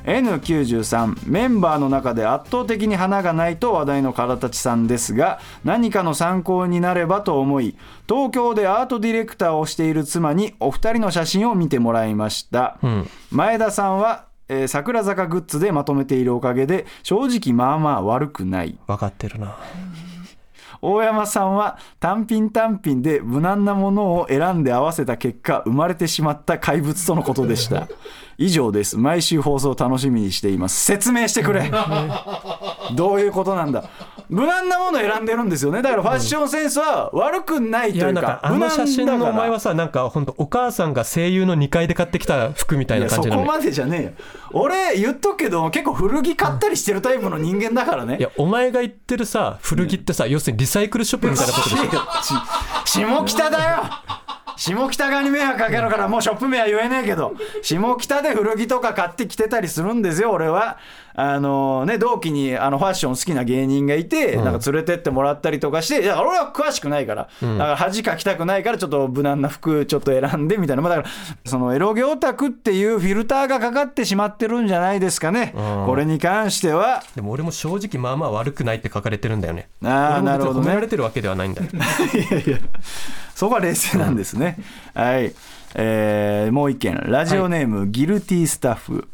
[0.07, 7.77] N93 メンバーの中で圧倒的に花がないと話題の唐立さんですが何かの参考になればと思い
[8.07, 13.09] 東京でアートディレクターをしている妻にお二人の写真を見てもらいました、ん。
[13.31, 18.79] 前田さんは、えー桜坂グッズでまとめているおかげで正直まあまあ悪くない。
[18.87, 19.57] 分かってるな
[20.87, 27.88] 大山さんは単品単品で無難なものを選んで合わせた結果生まれてしまった怪物とのことでした。
[28.37, 28.99] 以上です。
[28.99, 30.85] 毎週放送楽しみにしています。
[30.85, 31.70] 説明してくれ。
[32.94, 33.85] どういうことなんだ
[34.29, 35.83] 無難なものを選んでるんですよね。
[35.83, 44.11] だからファッションセンスは悪くないといういやなんかか、あの写真のお前はささなんか本当お母さんが声優の2階で買ってきた服みたいな感じなのねこまでじゃねえよ。
[44.53, 48.17] 俺言っとくけど結構古着買ったりしてるタイプの人間だからね。
[48.19, 51.89] いやお前が言ってるさ古着ってさ要するにリサイクルショップみたいなことでしょ？
[52.85, 53.83] ち下北だよ。
[54.57, 60.79] 下北側に迷惑かけるからもうショップ名は言えねえけど下北で古着とか買ってきてたりするんですよ俺は
[61.16, 75.55] あのね同期にあのファッション好きな芸人がいて、なんか連れてってもらったりとかしていや俺は詳しくないから、だから恥かきたくないからちょっと無難な服ちょっと選んでみたいな、まあ、だからそのエロゲオタクっていうフィルターがかかってしまってるんじゃないですかね、
[75.87, 77.03] これに関しては。
[77.14, 79.68] でも俺も正直まあまあ悪くないって書かれてるんだよね。
[79.85, 80.66] ああなるほどね。
[80.66, 81.68] 褒められてるわけではないんだよ。
[81.72, 82.59] いやいや、
[83.35, 84.59] そこは冷静なんですね。
[84.94, 85.33] はい。
[85.75, 89.09] えーもう一件、ラジオネーム、ギルティスタッフ、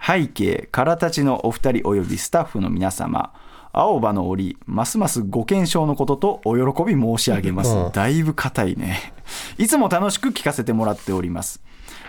[0.00, 3.32] 背景、からたちのお二人およびスタッフの皆様、
[3.72, 7.92] 青葉の折、ますますご健勝のこととお喜び申し上げますうん。
[7.92, 9.12] だいぶ硬いね。
[9.58, 11.60] いつも楽しく聞かせてもらっております。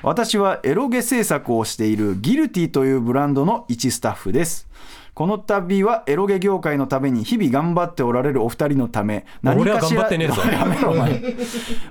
[0.04, 4.68] 私はエロゲ制作をしているギルティというブランドの一スタッフです。
[5.16, 10.42] この度はエロゲ業界のために日々頑張っておられるお二人のため俺は頑張ってねえぞ。
[10.52, 11.22] やめろお前。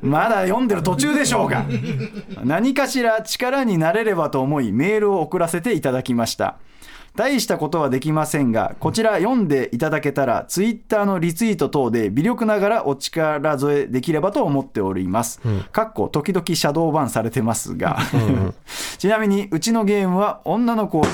[0.02, 1.64] まだ読んでる途中でしょうが
[2.44, 6.56] 何かしら力になれればと思いメールを送らせていただきました。
[7.16, 17.98] 大したことはできませんがこちら読んでいただけたらツイッターのリツイート等で微力ながらお力添えできればと思っております、かっこ時々シャドーバンされてますが、
[18.98, 21.04] ちなみにうちのゲームは女の子を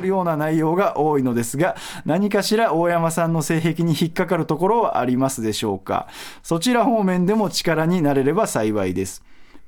[0.00, 6.08] るような内容が多いのですが何かしら大山さんの性癖に引っかかるところはありますでしょうか？
[6.42, 9.22] そちら方面でも力になれれば幸いです。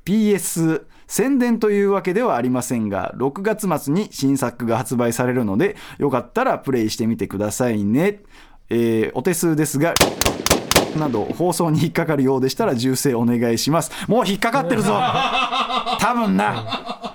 [0.05, 8.21] PS 宣伝というわけではありませんが6月末に新作が発売されるのでよかったらプレイしてみてくださいね、
[8.69, 9.95] えーお手数ですが
[10.97, 13.91] など放送に引っかかるようでしたら銃声お願いします。
[14.09, 14.99] もう引っかかってるぞ。
[16.01, 17.15] 多分な。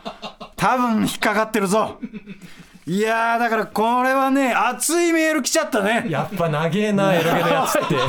[0.55, 1.97] 多分引っかかってるぞ。
[2.87, 6.05] いやーだからこれはね熱いメール来ちゃったね。
[6.09, 7.95] やっぱ長えなエロゲのやつって。
[7.95, 8.01] おい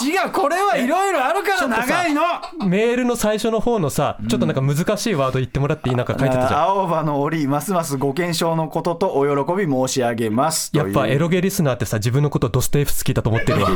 [0.00, 2.22] 違うこれはいろいろあるから長いの。
[2.66, 5.96] メールの最初の方のさちょっとなんか難しいワード言ってもらっていい？
[5.96, 6.60] なんか書いてたじゃん。
[6.60, 10.70] 青葉の折ますますご健勝のこととお喜び申し上げます。
[10.74, 13.70] やっぱエロロゲリスナーってさ自分のことドステーフスキーだと思ってるわ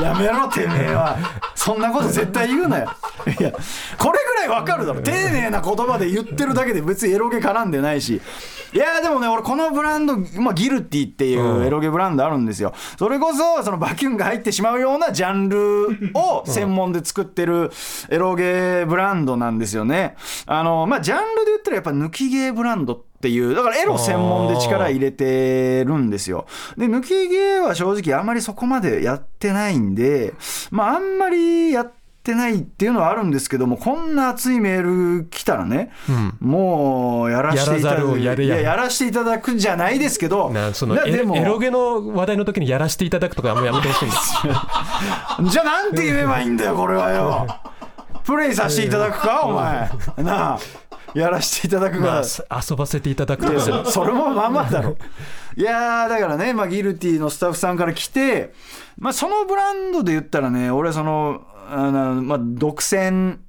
[0.00, 1.16] やめろてめえは
[1.64, 2.90] そんなこと絶対言うなよ。
[3.26, 3.50] いや
[3.96, 5.00] これぐらいわかるだろ。
[5.00, 8.20] 丁寧な言葉で言ってるだけで別にエロゲ絡んでないし。
[8.74, 12.74] いやでもね俺このブランド、まあ、ギルティっていうエロゲブランドあるんですよ。
[12.98, 17.70] それこそそのバキュンが入ってしまうようなジャンルを専門で作ってる
[18.08, 20.16] エロゲブランドなんですよね。
[20.46, 26.46] あのまあジャンルで言ったらやっぱ抜きゲーブランドっていうだからエロ専門で力入れてるんですよ。
[26.76, 30.34] で抜きゲーは正直あんまりそこまでやってないんで
[30.72, 35.90] まああんまりやってないっていうのはあるんですけどもこんな熱いメール来たらね、
[36.40, 38.56] もうやらせていただやらざるをやるや。
[38.56, 44.32] ややらせていただくんじゃないですけどなそのでもエロゲの話題の時にやらせていただくとかもうやめてほしいんです
[45.52, 47.46] じゃあなんて言えばいいんだよこれはよ。
[48.24, 49.90] プレイさせていただくかお前。
[50.24, 50.58] なあ
[51.14, 52.06] やらせていただくか。
[52.06, 54.96] らまあす遊ばせていただくとそれもまあまあだろ。
[55.56, 58.52] いやーだからね、まあ、ギルティのスタッフさんから来て、
[58.98, 63.40] まあ、そのブランドで言ったらね俺そのあの、まあ、独占ん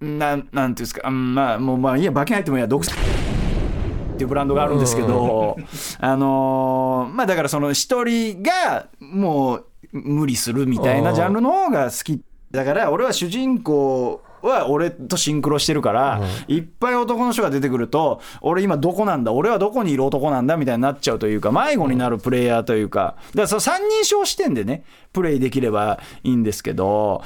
[0.00, 5.58] なんなんていうんですかうんまあもうまあいいや馬券入ってもいいや独占っていうブランドがあるんですけど、
[6.00, 12.22] あのーまあだからその一人がもう無理するみたいなジャンルの方が好き。
[12.50, 19.32] だから俺は主人公は俺とシンクロしてるから、いっぱい男の人が出てくると俺今どこなんだ？
[19.32, 23.16] 俺はどこにいる男なんだみたいになっちゃうというか迷子になるプレイヤーというか。
[23.30, 27.22] だからその三人称視点でねプレイできればいいんですけど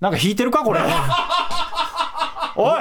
[0.00, 0.64] なんか引いてるか？
[0.64, 0.80] これ。
[2.56, 2.72] おい！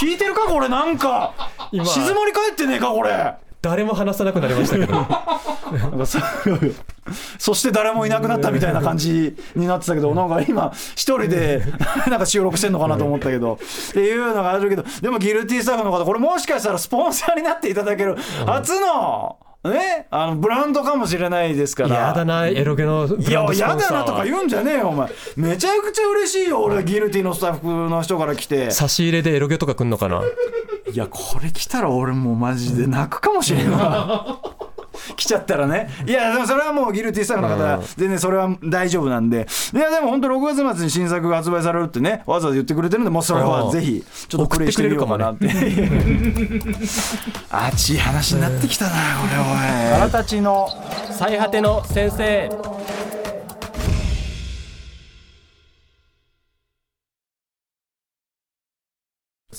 [0.00, 0.42] 引いてるか？
[0.42, 1.32] これなんか。
[1.72, 1.84] 今。
[1.84, 2.88] 静まり返ってねえか？
[2.88, 3.34] これ
[3.68, 4.92] 誰も話さなくなりましたけど。
[4.92, 6.18] なんかそ
[7.38, 11.60] そして誰もいなくなったみたいな感じになってたけどなんか今一人で
[12.06, 21.96] なんか収録してんのかなと思ったけどっていうのがあるけどでもギルティスタッフの方これもしかしたらスポンサーになっていただける初のねあのブランドかもしれないですから。
[21.96, 23.98] やだなエロゲのブいやランドスポやンサーは。
[23.98, 25.10] だなとか言うんじゃねえよお前。
[25.36, 28.70] めちゃくちゃ嬉しいよ俺ギルティのスタッフの人から来て。
[28.70, 30.22] 差し入れでエロゲとか来んのかな
[30.92, 34.38] いやこれ来たら俺もうマジで泣くかもしれんわ。
[35.16, 35.88] 来ちゃったらね。
[36.06, 39.46] いやでもそれはもうギルティスタッフの方は全然それは大丈夫なんで。
[39.74, 45.48] いやでも本当6月末に新作が発売されるってねわざわざ言ってくれてるんでもうそれはぜひちょっとプレイしてみようかなって。
[47.50, 48.96] あっち い話になってきたなこ
[49.30, 49.42] れお
[49.96, 50.00] い。
[50.00, 50.68] 腹立ちの
[51.10, 52.50] 最果ての先生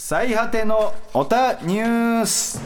[0.09, 2.61] 最果てのオタニュース。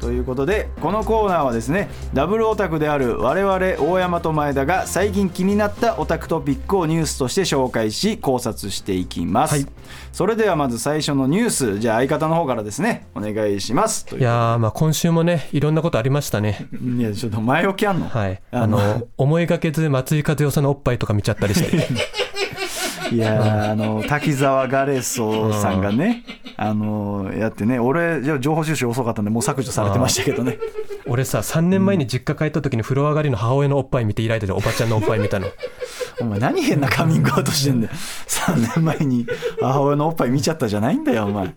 [0.00, 9.66] ということでこのコーナーはですねダブルオタクである我々大山と前田が最近気になったオタクトピックをニュースとして紹介し考察していきます、はい。
[10.12, 14.06] それではまず最初のニュースじゃあ相方の方からですねお願いします。
[14.06, 16.68] といやーまあ今週もねいろんなことありましたね。
[16.72, 18.40] いやちょっと前置きあんの、はい。
[18.50, 21.86] あのあの思いがけず松井和代さんのおっぱいとか見ちゃったりして
[23.12, 26.24] いやーあの滝沢ガレソさんがね、
[26.56, 30.58] あのやってね俺じゃあ情報収集遅かったんでもう削除されてましたけどね。
[31.06, 35.48] 俺さ3年前に実家帰った時に風呂上がりの母親のおっぱい見て開いてておばちゃんのおっぱい見たの。
[36.20, 37.92] お前何変なカミングアウトしてんだよ。
[38.28, 39.26] 3年前に
[39.60, 41.54] 母親のおっぱい見ちゃったじゃないんだよお前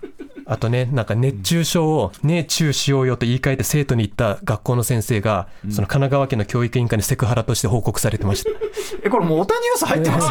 [0.54, 8.52] あとねなんか熱中症を「ねえチューしようよ」と言い換えて生徒に言った学校の先生がその神奈川県の教育委員会にセクハラとして報告されてました。
[9.02, 10.30] えこれもうオタニュース入ってます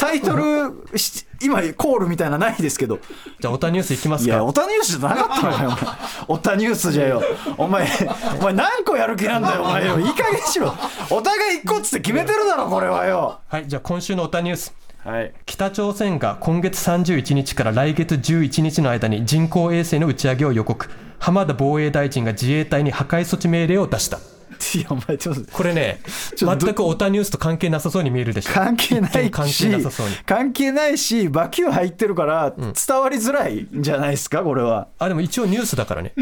[0.00, 2.98] タイトルし今コールみたいなのないですけど。
[3.38, 5.78] じゃあオタニュースいきまいやすかオタニュースじゃなかったのかよ
[6.26, 7.22] オタニュースじゃよ。
[7.56, 7.86] お前
[8.40, 10.00] お前何個やる気なんだよお前よ。
[10.00, 10.74] いい加減にしろ。
[11.10, 13.38] お互い1個っつって決めてるだろこれはよ。
[13.46, 15.32] はいじゃあ今週のオタニュースはい。
[15.46, 20.88] 北朝鮮が今月31日から来月11日の間に人工衛星の打ち上げを予告。
[21.18, 24.18] 浜田防衛大臣が自衛隊に破壊措置命令を出した。
[24.74, 25.52] いやお前ちょっと。
[25.52, 26.00] これね
[26.36, 28.52] 全くオタニュースと関係なさそうに見えるでしょ。
[28.52, 30.14] 関係ない関係しなさそうに。
[30.26, 34.88] 関係ないしバキュー入ってるから伝わりづらいんじゃないですかこれは。
[34.98, 36.12] あでも一応ニュースだからね。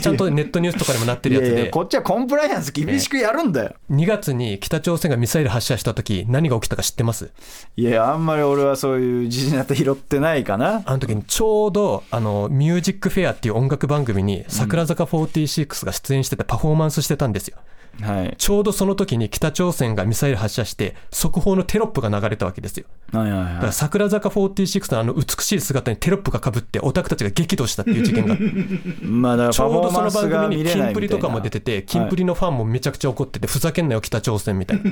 [0.00, 1.70] ちゃんとネットニュースとかにもなってるやつで。
[1.70, 7.30] こっちはコンプライアンス厳しくやるんだよ、2月に北朝鮮がミサイル発射した時何が起きたか知ってます？
[7.76, 10.82] いやあんまり俺はそういう時事ネタ拾ってないかな。
[10.84, 17.58] あの時にちょうどあのミュージックフェアっていう音楽番組に桜坂46が出演しててパフォーマンスしてたんですよ
[18.02, 18.34] はい。
[18.36, 22.86] ちょうどその時に北朝鮮がミサイル発射して速報のテロップが流れたわけですよ。
[23.12, 28.34] はいはいだからは桜坂46のあの美しい姿にテロップがかぶってオタクたちが激怒したっていう事件が。
[28.34, 28.38] い
[29.04, 34.90] まあだからちょうどその番組にキンプリとかも出ててキンプリのファンもめちゃくちゃ怒っててふざけんなよ北朝鮮みたいな。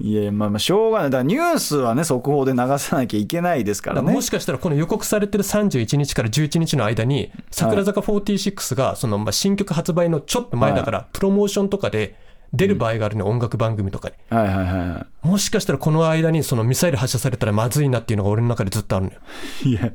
[0.00, 1.10] いやまあまあしょうがない。
[1.10, 4.08] だからニュースはね速報で流さなきゃいけないですからね。
[4.08, 12.16] らもしかしたらこの予告されてる31日から11日の間に桜坂46がそのまあ新曲発売のちょっと前だからプロモーションとかで
[12.52, 14.14] 出る場合があるね音楽番組とかに。
[14.30, 19.20] はいはいはもしかしたらこの間にそのミサイル発射されたらまずいなっていうのが俺の中でずっとあるのよ。
[19.64, 19.92] いいや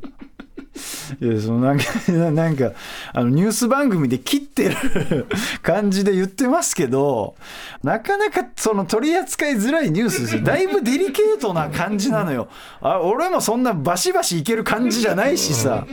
[1.22, 2.72] いやそのなんか なんか
[3.14, 5.28] あのニュース番組で切ってる
[5.62, 7.36] 感じで言ってますけど
[7.84, 10.42] なかなかその取り扱いづらいニュースですよ。
[10.44, 12.48] だいぶデリケートな感じなのよ。
[12.82, 15.86] あ俺もそんなバシバシいける感じじゃないしさ。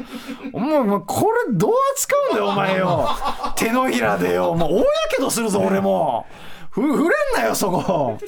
[0.52, 3.08] もうもうこれどう扱うんだよお前よ。
[3.56, 4.54] 手のひらでよ。
[4.54, 4.84] もう大や
[5.16, 6.26] けどするぞ俺も。
[6.70, 8.18] ふ触れんなよそこ。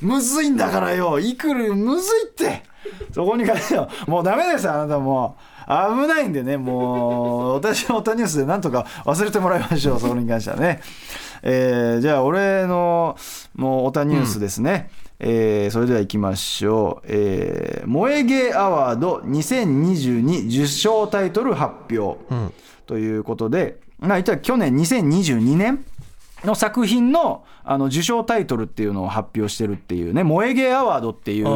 [0.00, 1.20] むずいんだからよ。
[1.20, 2.62] いくるむずいって。
[3.12, 3.88] そこに関しては。
[4.06, 5.36] もうダメですあなたも。
[5.38, 10.80] う危ないんでねもう 私のオタニュースでなんとか忘れてもらいましょうそこに関してはね。
[11.44, 13.16] えーじゃあ俺の
[13.56, 22.18] もうオタニュースですね、えーそれでは行きましょう、えー萌えゲーアワード2022受賞タイトル発表、
[22.86, 25.84] ということで、まあ、一応去年2022年
[26.44, 31.46] の作品のあの受賞タイトルっていうのを発表してるっていうね、萌えゲーアワードっていう、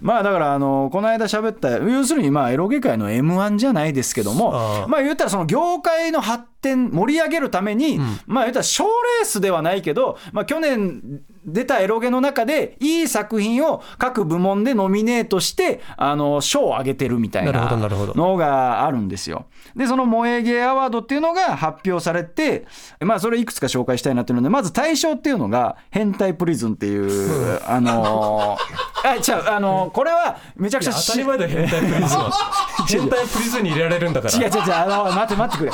[0.00, 0.60] まあだからあ。
[0.60, 4.52] の、この間喋った、要するにまあエロゲ界の M1 じゃないですけども、
[4.86, 18.14] まあ言ったらその業界の発展、盛り上げるために、まあ言ったら賞レースではないけど、まあ去年出たエロゲの中で、いい作品を各部門でノミネートして、あの、賞をあげてるみたいなるほどななるほど。
[18.14, 19.46] のがあるんですよ。
[19.74, 22.66] で、その萌えゲーアワードっていうのが発表されて、
[23.00, 32.30] まあそれいくつか紹介したいなっていうので、まず対象っていうのが、変態プリズンっていう、 あのー、あ、違う、あのーこれはめちゃくちゃ当たり前だよ変態プリズンは。
[32.88, 34.34] 変態プリズンに入れられるんだから。
[34.34, 35.72] 違う違う違う、あの、待って待ってくれ。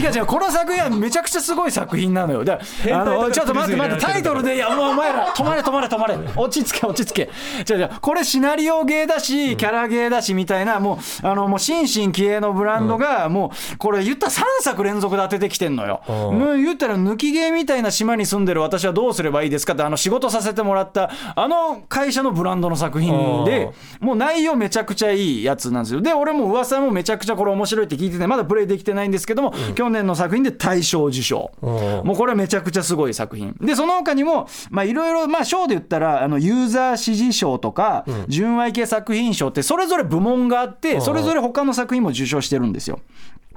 [0.00, 2.44] 違う違う、この作品はめちゃくちゃすごい作品なのよ。
[2.44, 6.18] だから、あの、ちょっと待って待って、タイトルで、いや、もうお前ら、止まれ止まれ止まれ。
[6.36, 7.30] 落ち着け落ち着け。
[7.72, 16.02] 違う違う、これシナリオゲーだし、キャラゲーだし、みたいな、もう、あの、もう、心身気鋭のブランドが、もう、これ言ったら3作連続で当ててきてんのよ。
[16.06, 23.70] うん言ったら、抜きゲーみたいな島に住んでる私はどうすればいいですかって、あの、仕事させてもらった、あの会社のブランドの作品で、
[24.00, 26.00] もう内容めちゃくちゃいいやつなんですよ。
[26.02, 31.50] で、俺も噂もめちゃくちゃこれ面白いって聞いてて、まだプレイできてないんですけども、去去年の作品で大賞受賞。
[31.62, 33.56] もうこれはめちゃくちゃすごい作品。
[33.60, 43.00] でその他にもまあいろいろまあ賞で言ったらあのユーザー支持賞とか、純愛系作品賞ってそれぞれ部門があってそれぞれ他の作品も受賞してるんですよ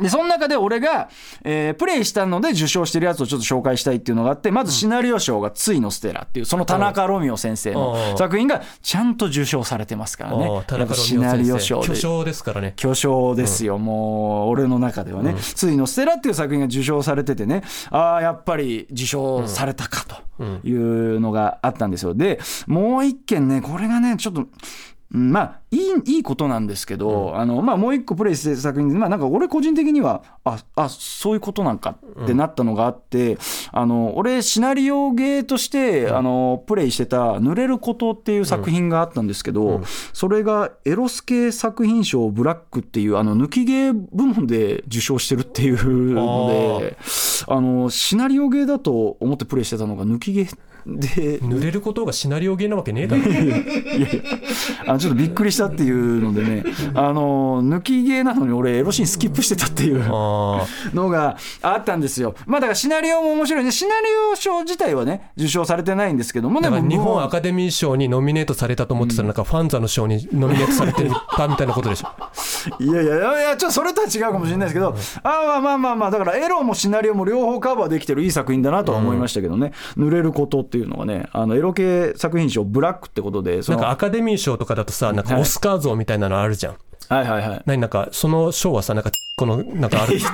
[0.02, 1.10] でその中で俺が、
[1.44, 7.76] えープレイしたので受賞してるやつをちょっと紹介したいっていうのがあってまずシナリオ賞が「ついのステラ」っていうその田中ロミオ先生うん。
[7.76, 10.64] の作品がちゃんと受賞されてますからね。
[10.68, 11.96] 田中ロシナリオ賞で。
[11.96, 12.74] 匠ですからね。
[12.76, 17.64] 巨匠ですよ、もう俺の中ではね、ついのステラっていう作品が受賞されててね。
[17.90, 20.06] ああやっぱり受賞されたか
[20.38, 22.14] というのがあったんですよ。
[22.14, 24.50] でもう一件ねこれがねちょっとうん
[25.14, 33.38] まあいいいいことなんですけど、あのまあ、もう一個プレイしてる作品で、まあ、なんか俺個人的にはああそういうことなんかってなったのがあって、
[33.74, 39.82] あの俺シナリオゲーとして、あのプレイしてた「濡れること」っていう作品があったんですけど、
[40.14, 46.98] それがエロス系作品賞ブラックっていうあの抜きゲー部門で受賞してるっていうので
[47.48, 53.24] あのシナリオゲーだと思ってプレイしてたのが抜きゲーで濡れることがシナリオゲーなわけねえだろ。
[54.88, 56.64] あのちょっとびっくりしたっていうのでね、
[56.94, 62.36] あの抜きゲーなのに俺、エロシーンスキップしてたっていうあのがあったんですよ。
[62.46, 69.34] まあだからシナリオも面白いね、シナリオ賞自体はね、受賞されてないんですけども、あだから日もう本アカデミー賞にノミネートされたと思ってたらなん。
[69.34, 71.04] かファンザの賞にノミネートされて
[71.38, 72.10] たみたいなことでしょ。
[72.80, 86.78] いやいやいやいや、ちょっとそれとは違うかもしれないですけど、あまあまあまあまあ、だからエロもシナリオも両方カバーできてるいい作品だなとは思いましたけどね、濡れることっていうのがね、あのエロ系作品賞、ブラックってことで、なんかアカデミー賞とかだとさなんかオスカー像みたいなのあるじゃん
[87.10, 87.62] はいはいはい。
[87.66, 89.12] 何なんかその賞はさなんか
[89.42, 90.14] このなんかある。
[90.14, 90.30] 違う違う違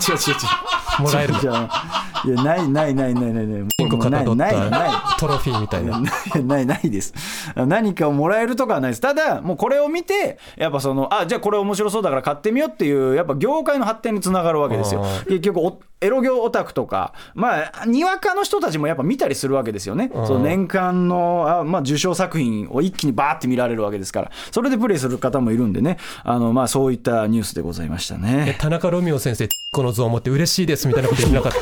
[1.00, 1.02] う。
[1.02, 1.34] もらえる。
[1.40, 3.68] じゃあ、いや、ないないないないないない。
[3.78, 4.92] ピンクかたどっないないない。
[4.92, 6.02] たトロフィーみたいな。
[6.44, 7.14] ないないです。
[7.56, 9.02] 何かをもらえるとかはないです。
[9.02, 15.04] ただもうこれを見てやっぱそのあじゃあこれ面白そうだから買ってみようっていうやっぱ業界の発展につながるわけですよ。
[15.04, 20.12] あ結局おエロ業オタクとかまあにわかの人たちもやっぱ見たりするわけですよね。
[20.14, 24.32] その年間のあ、まあ、受賞作品を一気にバーって見られるわけですから。
[24.52, 25.98] それでプレイする方もいるんでね。
[26.24, 31.60] あのまあそういったニュースでございましたえね田中ロミオ先生この像を持って嬉しいですみたいなこと言ってなかった。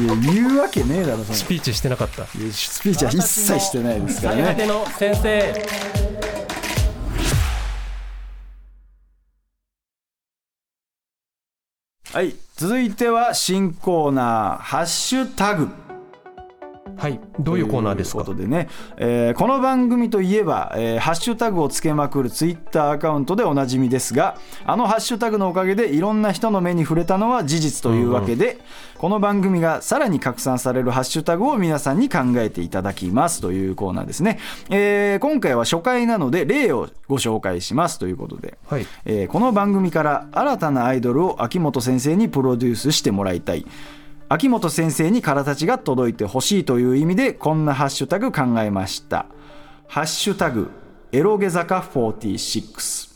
[0.00, 2.24] いや言うわけねえだろスピーチしてなかった。
[2.26, 4.54] スピーチは一切してないですからね。
[4.56, 5.52] 手の先生。
[12.12, 15.68] はい続いては新コーナー「ハッシュタグ」
[16.96, 18.24] はいどういうコーナーですか？
[18.24, 28.58] ということでね、えーこの番組といえば、えーハッシュタグをつけまくるツイッターアカウントでおなじみですがあのハッシュタグのおかげでいろんな人の目に触れたのは事実というわけで、
[28.98, 34.38] この番組がさらに拡散されるハッシュタグを皆さんに考えていただきますというコーナーですね、
[34.70, 38.86] えー今回は初回なので例をご紹介しますということで、はい。
[39.04, 43.66] えーこの番組から新たなアイドルを秋元先生にプロデュースしてもらいたい
[44.32, 49.26] 秋元先生に体たちが届いてほしいという意味でこんなハッシュタグ考えました
[49.88, 50.70] 「ハッシュタグ
[51.12, 53.10] エロゲ坂46」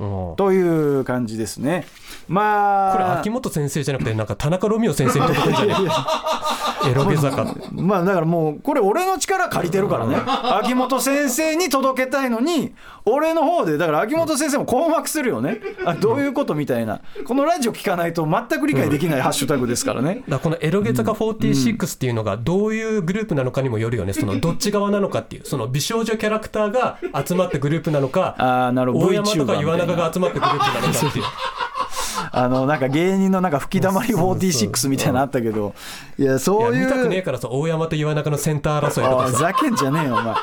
[0.00, 0.36] うん。
[0.36, 1.86] という感じですね。
[2.26, 2.92] まあ。
[2.92, 5.74] これ秋元先生じゃなくてなんか田中ロミオ先生に届くんじゃね。
[5.74, 5.76] え
[6.88, 10.16] エロゲ坂まあだからもうこれ俺の力借りてるからね。
[10.60, 12.74] 秋元先生に届けたいのに
[13.04, 15.60] 俺の方でだから秋元先生も困惑するよね。
[15.84, 17.00] あどういうことみたいな。
[17.26, 20.22] このラジオ聞かないと全く理解できないハッシュタグですからね。
[20.28, 24.12] だこのエロゲ坂46っていうのがどういうグループなのかにもよるよね。
[24.12, 29.06] そのどっち側なのかっていうその美少女キャラクターが集まってグループなのかああなるほど。
[29.06, 31.24] 大山とか岩永が集まってグループなのかっていう
[32.30, 35.74] あのなんか芸人のなんか吹き溜まり46みたいなのあったけど
[36.18, 40.34] いやいそういうや見たくねえからさ大山と岩永のセンター争いとかふざけんじゃねえよお前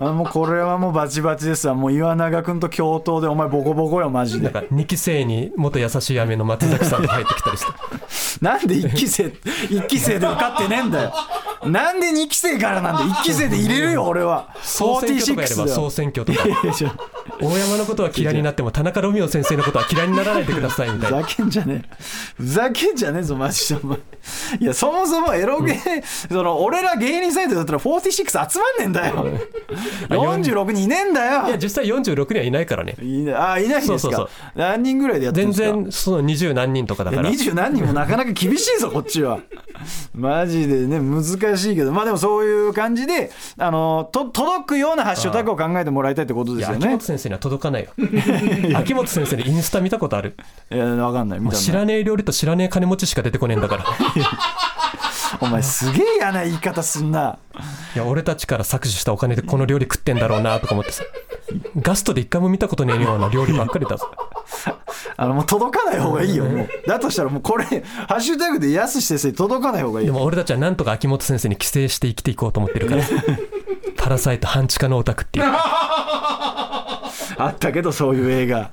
[0.00, 1.74] あもうこれはもうバチバチですわ。
[1.74, 4.50] もう岩永君と共闘でお前ボコボコよマジで。
[4.50, 8.40] なんか2期生に元優しい雨の松崎さんが入ってきたりして。
[8.40, 9.30] なんで1期生
[9.68, 11.12] 一期生で受かってねえんだよ。
[11.66, 14.48] なんで2期生からなんだ1期生で入れるよ俺は。
[14.62, 15.76] 総選挙とかやれば46だよ。
[15.76, 16.38] 総選挙とか。
[17.42, 21.22] 大山のことは嫌いになっても田中ロミオ先生のことは嫌いにならないでくださいみたいな。
[21.22, 21.96] ふざけんじゃねえ。
[22.36, 23.80] ふざけんじゃねえぞマジで。
[23.82, 23.98] お前。
[24.60, 29.24] いやそもそもエロゲー、その俺ら芸人サイトだったら46集まんねえんだよ
[30.08, 31.46] 46人いねえんだよ。
[31.48, 32.96] いや実際46にはいないからね。
[33.02, 34.10] いないあいないんですか？
[34.10, 36.12] そうそう何人ぐらいでやってるん全ですか？
[36.16, 37.30] 然その20何人とかだから。
[37.30, 39.38] 二十何人もなかなか厳しいぞ こっちは。
[40.14, 41.24] マジでね難
[41.56, 41.92] しいけど。
[41.92, 46.86] まあでもそういう感じであのと届くようなハッシュタグを考えてもらいたいってこといですよね。
[46.86, 47.90] や秋元先生には届かないよ。
[48.76, 50.36] 秋元先生のインスタ見たことある？
[50.72, 51.38] いやわかんない。
[51.40, 53.82] 見もう知たないらねえ料理と知らねえ金持ちしか出てこねえんだから。
[53.82, 53.86] い
[55.40, 57.38] お前すげえ嫌な言い方すんな。
[57.94, 61.04] や俺たちから搾取したお金でこの料理食ってんだろうなとか思ってさ。
[61.80, 64.10] ガストで一回も見たことねえような料理ばっかりだぞ。
[65.16, 66.68] あのもう届かない方がいいよもう。
[66.86, 73.02] だとしたらもうこれハッシュタグでやすし先生に届かない方がいいでも俺たちはなんとか秋元先生に寄生して生きていこうと思ってるから。
[73.96, 75.44] パラサイト半地下のオタクっていう。
[75.46, 77.02] あ
[77.54, 78.70] ったけどそういう映画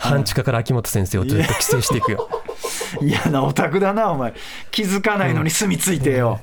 [0.00, 2.28] 半地下から秋元先生をずっと寄生していくよ。
[3.02, 4.32] 嫌なオタクだなお前。
[4.70, 6.40] 気づかないのに住み着いてよ、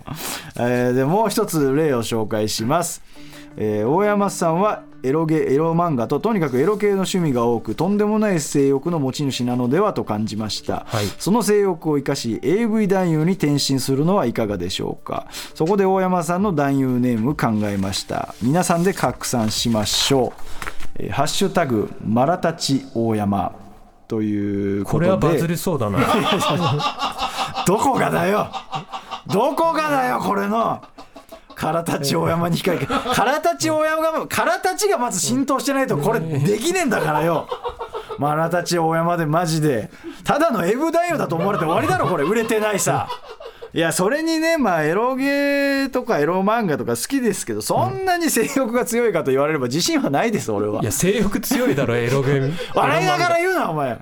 [0.56, 3.02] えーでもう一つ例を紹介します、
[3.58, 11.06] えー大山さんはエロゲエロ漫画ととにかくエロ系の趣味が多くとんでもない性欲の持ち主なのではと感じました、はい。
[11.18, 15.28] その性欲を生かし AV 男優に転身するのはいかがでしょうか。
[15.56, 18.36] そこで大山さんの男優ネーム考えました。
[18.42, 20.77] 皆さんで拡散しましょう、えー
[21.12, 23.54] ハッシュタグマラタチ大山
[24.08, 25.06] ということで。
[25.06, 26.00] これはバズりそうだな。
[27.68, 28.48] どこがだよ。
[29.28, 30.82] どこがだよこれの。
[31.56, 37.48] 空立ち大山に控え空立ち大山が空立ちがまず浸透してないとこれできねえんだからよ。
[38.20, 39.90] 空立ち大山でマジで。
[40.24, 42.24] ただのエブ男優だと思われて終わりだろこれ。
[42.24, 43.08] 売れてないさ
[43.78, 50.82] いやそれにねまあエロゲーとかエロ漫画とか好きですけどそんなに性欲が強いかと言われれば自信はないです俺は。
[50.82, 52.54] いや性欲強いだろ エロゲーム。
[52.74, 54.00] 笑いながら言うなお前。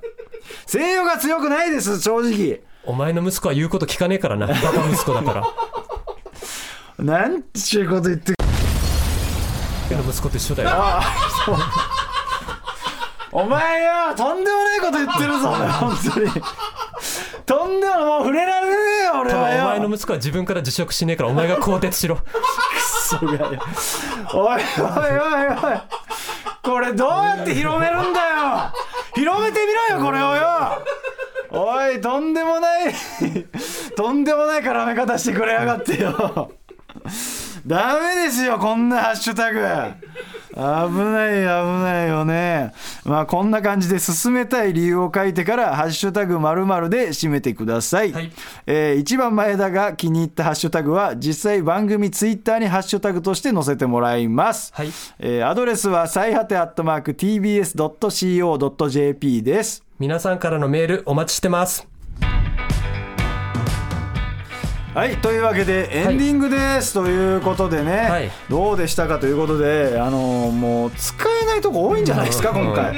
[0.65, 2.61] 性欲が強くないです正直。
[2.86, 4.47] お前の息子は言うこと聞かねえからな。
[4.47, 7.03] バカ息子だから。
[7.03, 8.34] なんちゅうこと言って。
[9.89, 10.69] 俺の息子と一緒だよ。
[13.34, 16.30] お前よとんでもないこと言ってるぞ本当に
[17.46, 22.18] とんでももう触れられねえよ俺ただはよお前の息子は自分から辞職しねえからお前が更迭しろ。
[24.34, 24.62] おいおいおい
[25.72, 25.82] おい。
[26.64, 28.74] これどうやって広めるんだよ。
[29.14, 30.84] 広めてみろよこれをよ。
[31.52, 32.93] おいとんでもない
[33.96, 36.52] とんでもない絡め方してくれやがってよ
[37.66, 39.59] ダメですよこんなハッシュタグ。
[40.55, 42.72] 危ない危ないよね。
[43.03, 48.32] まあこんな感じで進めたい理由を書いてから「ハッシュタグまるで締めてください、はい。
[48.68, 54.91] えー一番前田が気に入ったハッシュタグは実際番組ツイッターにハッシュタグとして載せてもらいます、はい。
[55.20, 57.82] えーアドレスは最果てアットマーク TBS.CO.JP
[59.43, 59.84] です。
[59.99, 61.88] 皆さんからのメールお待ちしてます
[64.96, 65.18] はい。
[65.18, 68.32] というわけでエンディングです、ということでね、はい。
[68.50, 72.96] どうでしたかということであのーもう使えないとこ多いんじゃないですか今回。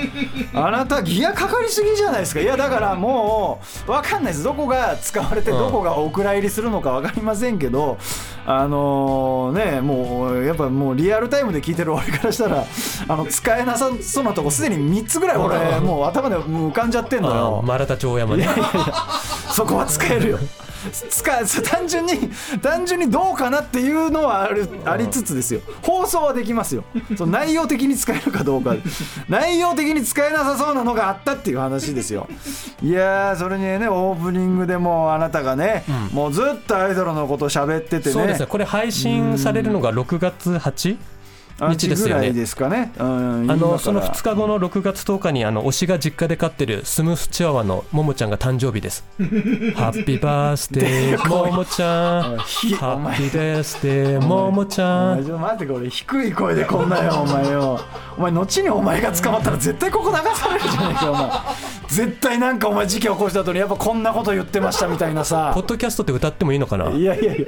[0.53, 2.39] あなたギアかかりすぎじゃないですか。
[2.39, 4.43] いやだからもう分かんないです。
[4.43, 5.57] どこが使われてうん。
[5.57, 7.97] どこがお蔵入りするのか分かりませんけど
[8.45, 12.63] あのーねもうやっぱもうリアルタイムで聞いてる俺からしたら
[13.07, 17.63] あの使えなさそうなとこすでに3つぐらい俺もう頭で浮かんじゃってんのよ。
[17.65, 18.47] マラタ町山ね。
[19.49, 20.39] そこは使えるよ。
[20.91, 21.27] 使
[21.63, 22.29] 単純に
[22.61, 25.61] 単純にどうかなっていうのはあるありつつですよ。
[25.81, 26.83] 放送はできますよ。
[27.17, 28.75] その内容的に使えるかどうか。
[29.29, 32.27] 内容的に使えなさそうなのがあったっていう話ですよ。
[32.81, 38.11] いやーそれにねオープニングでもうあなたがね、もうずっとアイドルのこと喋っててね。
[38.11, 40.97] そうですねこれ配信されるのが6月 8?
[41.59, 49.03] アンチ日ですよねですかね、うん、あのその2日後の6月10日にあの推しが実家で飼ってるスムースチワワのももちゃんが誕生日です。
[49.75, 52.37] ハッピーバースデーももちゃん。
[52.39, 55.15] ひハッピーバースデーももちおゃん。
[55.15, 57.79] 前ちょっと待ってこれ低い声でこんなよお前よ。
[58.17, 61.29] お前後にお前が捕まったら絶対ここ流されるじゃないかお前。
[61.87, 65.51] 絶対なんかお前事件起こした後にやっぱこんなこと言ってましたみたいなさ。
[65.55, 66.89] ポッドキャストって歌ってもいいのかな？
[66.91, 67.47] いやいやいや。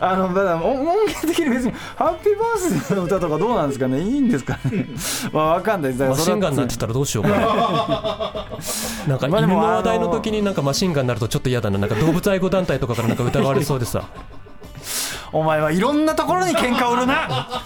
[0.00, 4.86] あのだから音音源的に別に「ハッピーバースデー」の歌とかどうなんですかねいいんですかね
[5.32, 7.36] まあわかんないマシンガンになってたらどうしようかな。
[9.06, 11.78] なんか犬の話題の時になんかマシンガンになるとちょっと嫌だな。
[11.78, 14.04] なんか動物愛護団体とかからなんか疑われそうでさ。
[15.32, 17.14] お前はいろんなところに喧嘩売るな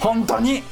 [0.01, 0.63] 本当に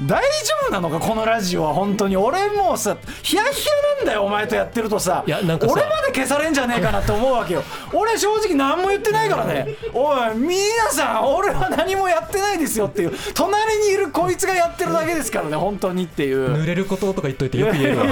[0.00, 2.16] 大丈夫なのかこのラジオは本当に。
[2.16, 5.22] 俺もうさヒヤヒヤなんだよお前とやってるとさ。
[5.26, 7.62] いやなんかさ俺まで消されんじゃねえかなって思うわけよ。
[7.92, 9.76] 俺正直何も言ってないからね。
[9.92, 10.58] おい皆
[10.90, 13.12] さん俺は何もやってないですよっていう。
[13.34, 16.52] 隣にいるこいつがやってるだけですからね本当にっていう。
[16.52, 18.04] 濡れることとか言っといてよく言えるわ。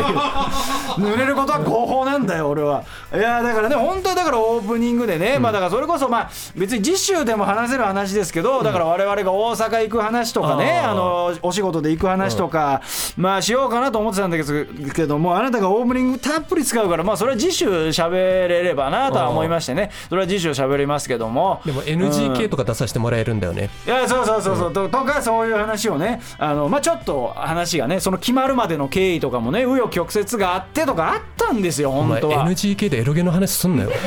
[0.97, 2.85] 濡れることは合法なんだよ俺は。
[3.13, 12.83] いやだからね本当はだからオープニングでね、まあだからそれこそまあ別に次週でも話せる話ですけど、だから我々が大阪行く話とかねあのお仕事で行く話とか、
[13.17, 18.11] まあしようかなと思ってたんだけどけどもあなたがオープニングたっぷり使うからまあそれは次週喋
[18.49, 19.91] れればなとは思いましてね。
[20.09, 21.63] それは次週喋りますけども。
[21.65, 23.71] でも NGK とか出させてもらえるんだよね。
[23.87, 32.47] いやそうそうそうそう、ととかそういう話をねあの、まあ、ちょっと話がねその決まるまでの経緯とかもね紆余曲折があってとかあったんですよ本当は。
[32.47, 33.91] NGK でエロゲの話すんなよ。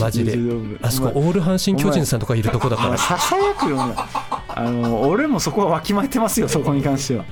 [0.00, 0.36] マジで。
[0.82, 2.98] あそこオール阪神・巨人さんとかいるとこだから。
[2.98, 3.94] ささやくよね
[4.48, 7.24] あの俺もそこはわきまえてますよそこに関しては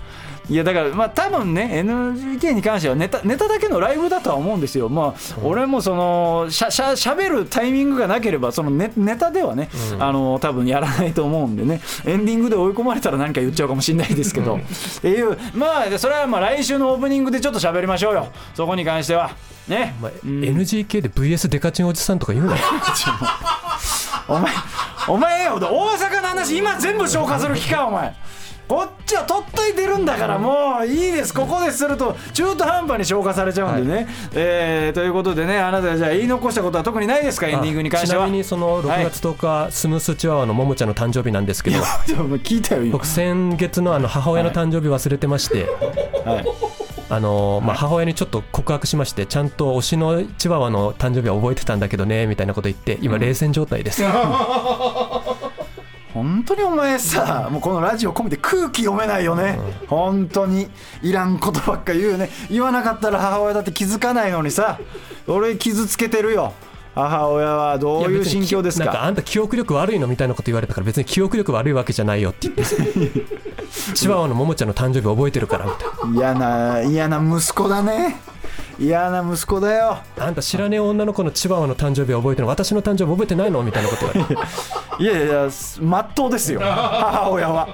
[0.51, 4.89] いやだからまあ多分ね NGK に関してはネタネタだけのライブだとは思うんですよ。
[4.89, 9.69] まあ俺もそのしゃしゃしゃべるタイミングがなければそのネネタではね、
[9.99, 11.81] あの多分やらないと思うんでね。
[12.07, 14.57] エンディングで追い込まれたら何か言っちゃうかもしれないですけど。
[14.57, 14.61] っ
[15.03, 18.29] ていうまあそれはまあ来週のオープニングでちょっと喋りましょうよ。
[18.55, 19.31] そこに関しては。
[19.69, 19.95] ね。
[20.01, 22.59] お前 NGK で VS デカチンおじさんとか言うなよ。
[24.29, 24.53] お前、
[25.09, 28.15] お前よ、大阪の話、今全部消化する気か、お前。
[28.69, 34.07] こっちは取っといてるんだから、もういいです、ここですると、中途半端に消化されちゃうんでね。
[34.35, 38.25] えーということでね、あなたじゃあ言い残したことは特にないですか、エンディングに関しては。
[38.25, 41.79] ちなみにその6月10日、スムースチワワのももちゃんの誕生日なんですけど。
[41.81, 42.93] 聞いたよ、今。
[42.93, 43.07] 僕。
[43.07, 45.67] 先月のあの母親の誕生日忘れてまして、
[46.27, 46.45] はい。
[47.11, 54.03] あのまあ、母親にちょっと告白しましてちゃんと推しのチワワの誕生日は覚えてたんだけどねみたいなこと言って今冷戦状態です、
[56.23, 59.59] 本当にお前さ、もうこのラジオ込めて空気読めないよね、
[59.89, 60.69] 本当に
[61.03, 64.79] いらんことばっか言うよね、言わなかったら母親だって気づかないのにさ、
[65.27, 66.53] 俺、傷つけてるよ、
[66.95, 68.85] 母親はどういう心境ですか？
[68.87, 73.29] なんかあんた記憶力悪いのみたいなこと言われたから別に記憶力悪いわけじゃないよって言って。
[73.95, 78.19] チワワのももちゃんの誕生日覚えてるからみたい嫌な嫌な息子だね
[78.79, 79.99] 嫌な息子だよ。
[80.17, 82.49] なあんた知らねえ女の子のチワワの誕生日覚えてるの？
[82.49, 83.63] 私の誕生日覚えてないの？
[83.63, 84.43] みたいなこと言われて。
[85.03, 85.51] いやいや
[85.81, 86.61] まっとうですよ。
[86.61, 87.69] 母親は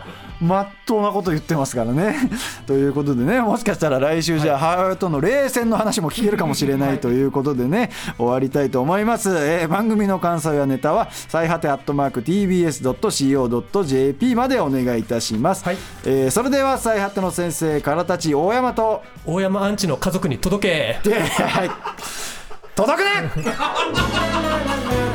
[0.44, 2.16] まっとうなこと言ってますからね。
[2.66, 15.76] ということでねもしかしたら来週じゃあ母親との冷戦の話も聞けるかもしれないということでね終わりたいと思います、えー番組の感想やネタは最果てアットマーク TBS.CO.JP までお願いいたします、はい。
[16.04, 21.08] えーそれでは最果ての先生からたち大山と大山アンチの家族に届け。
[21.08, 21.70] で、はい、
[22.74, 23.30] 届くね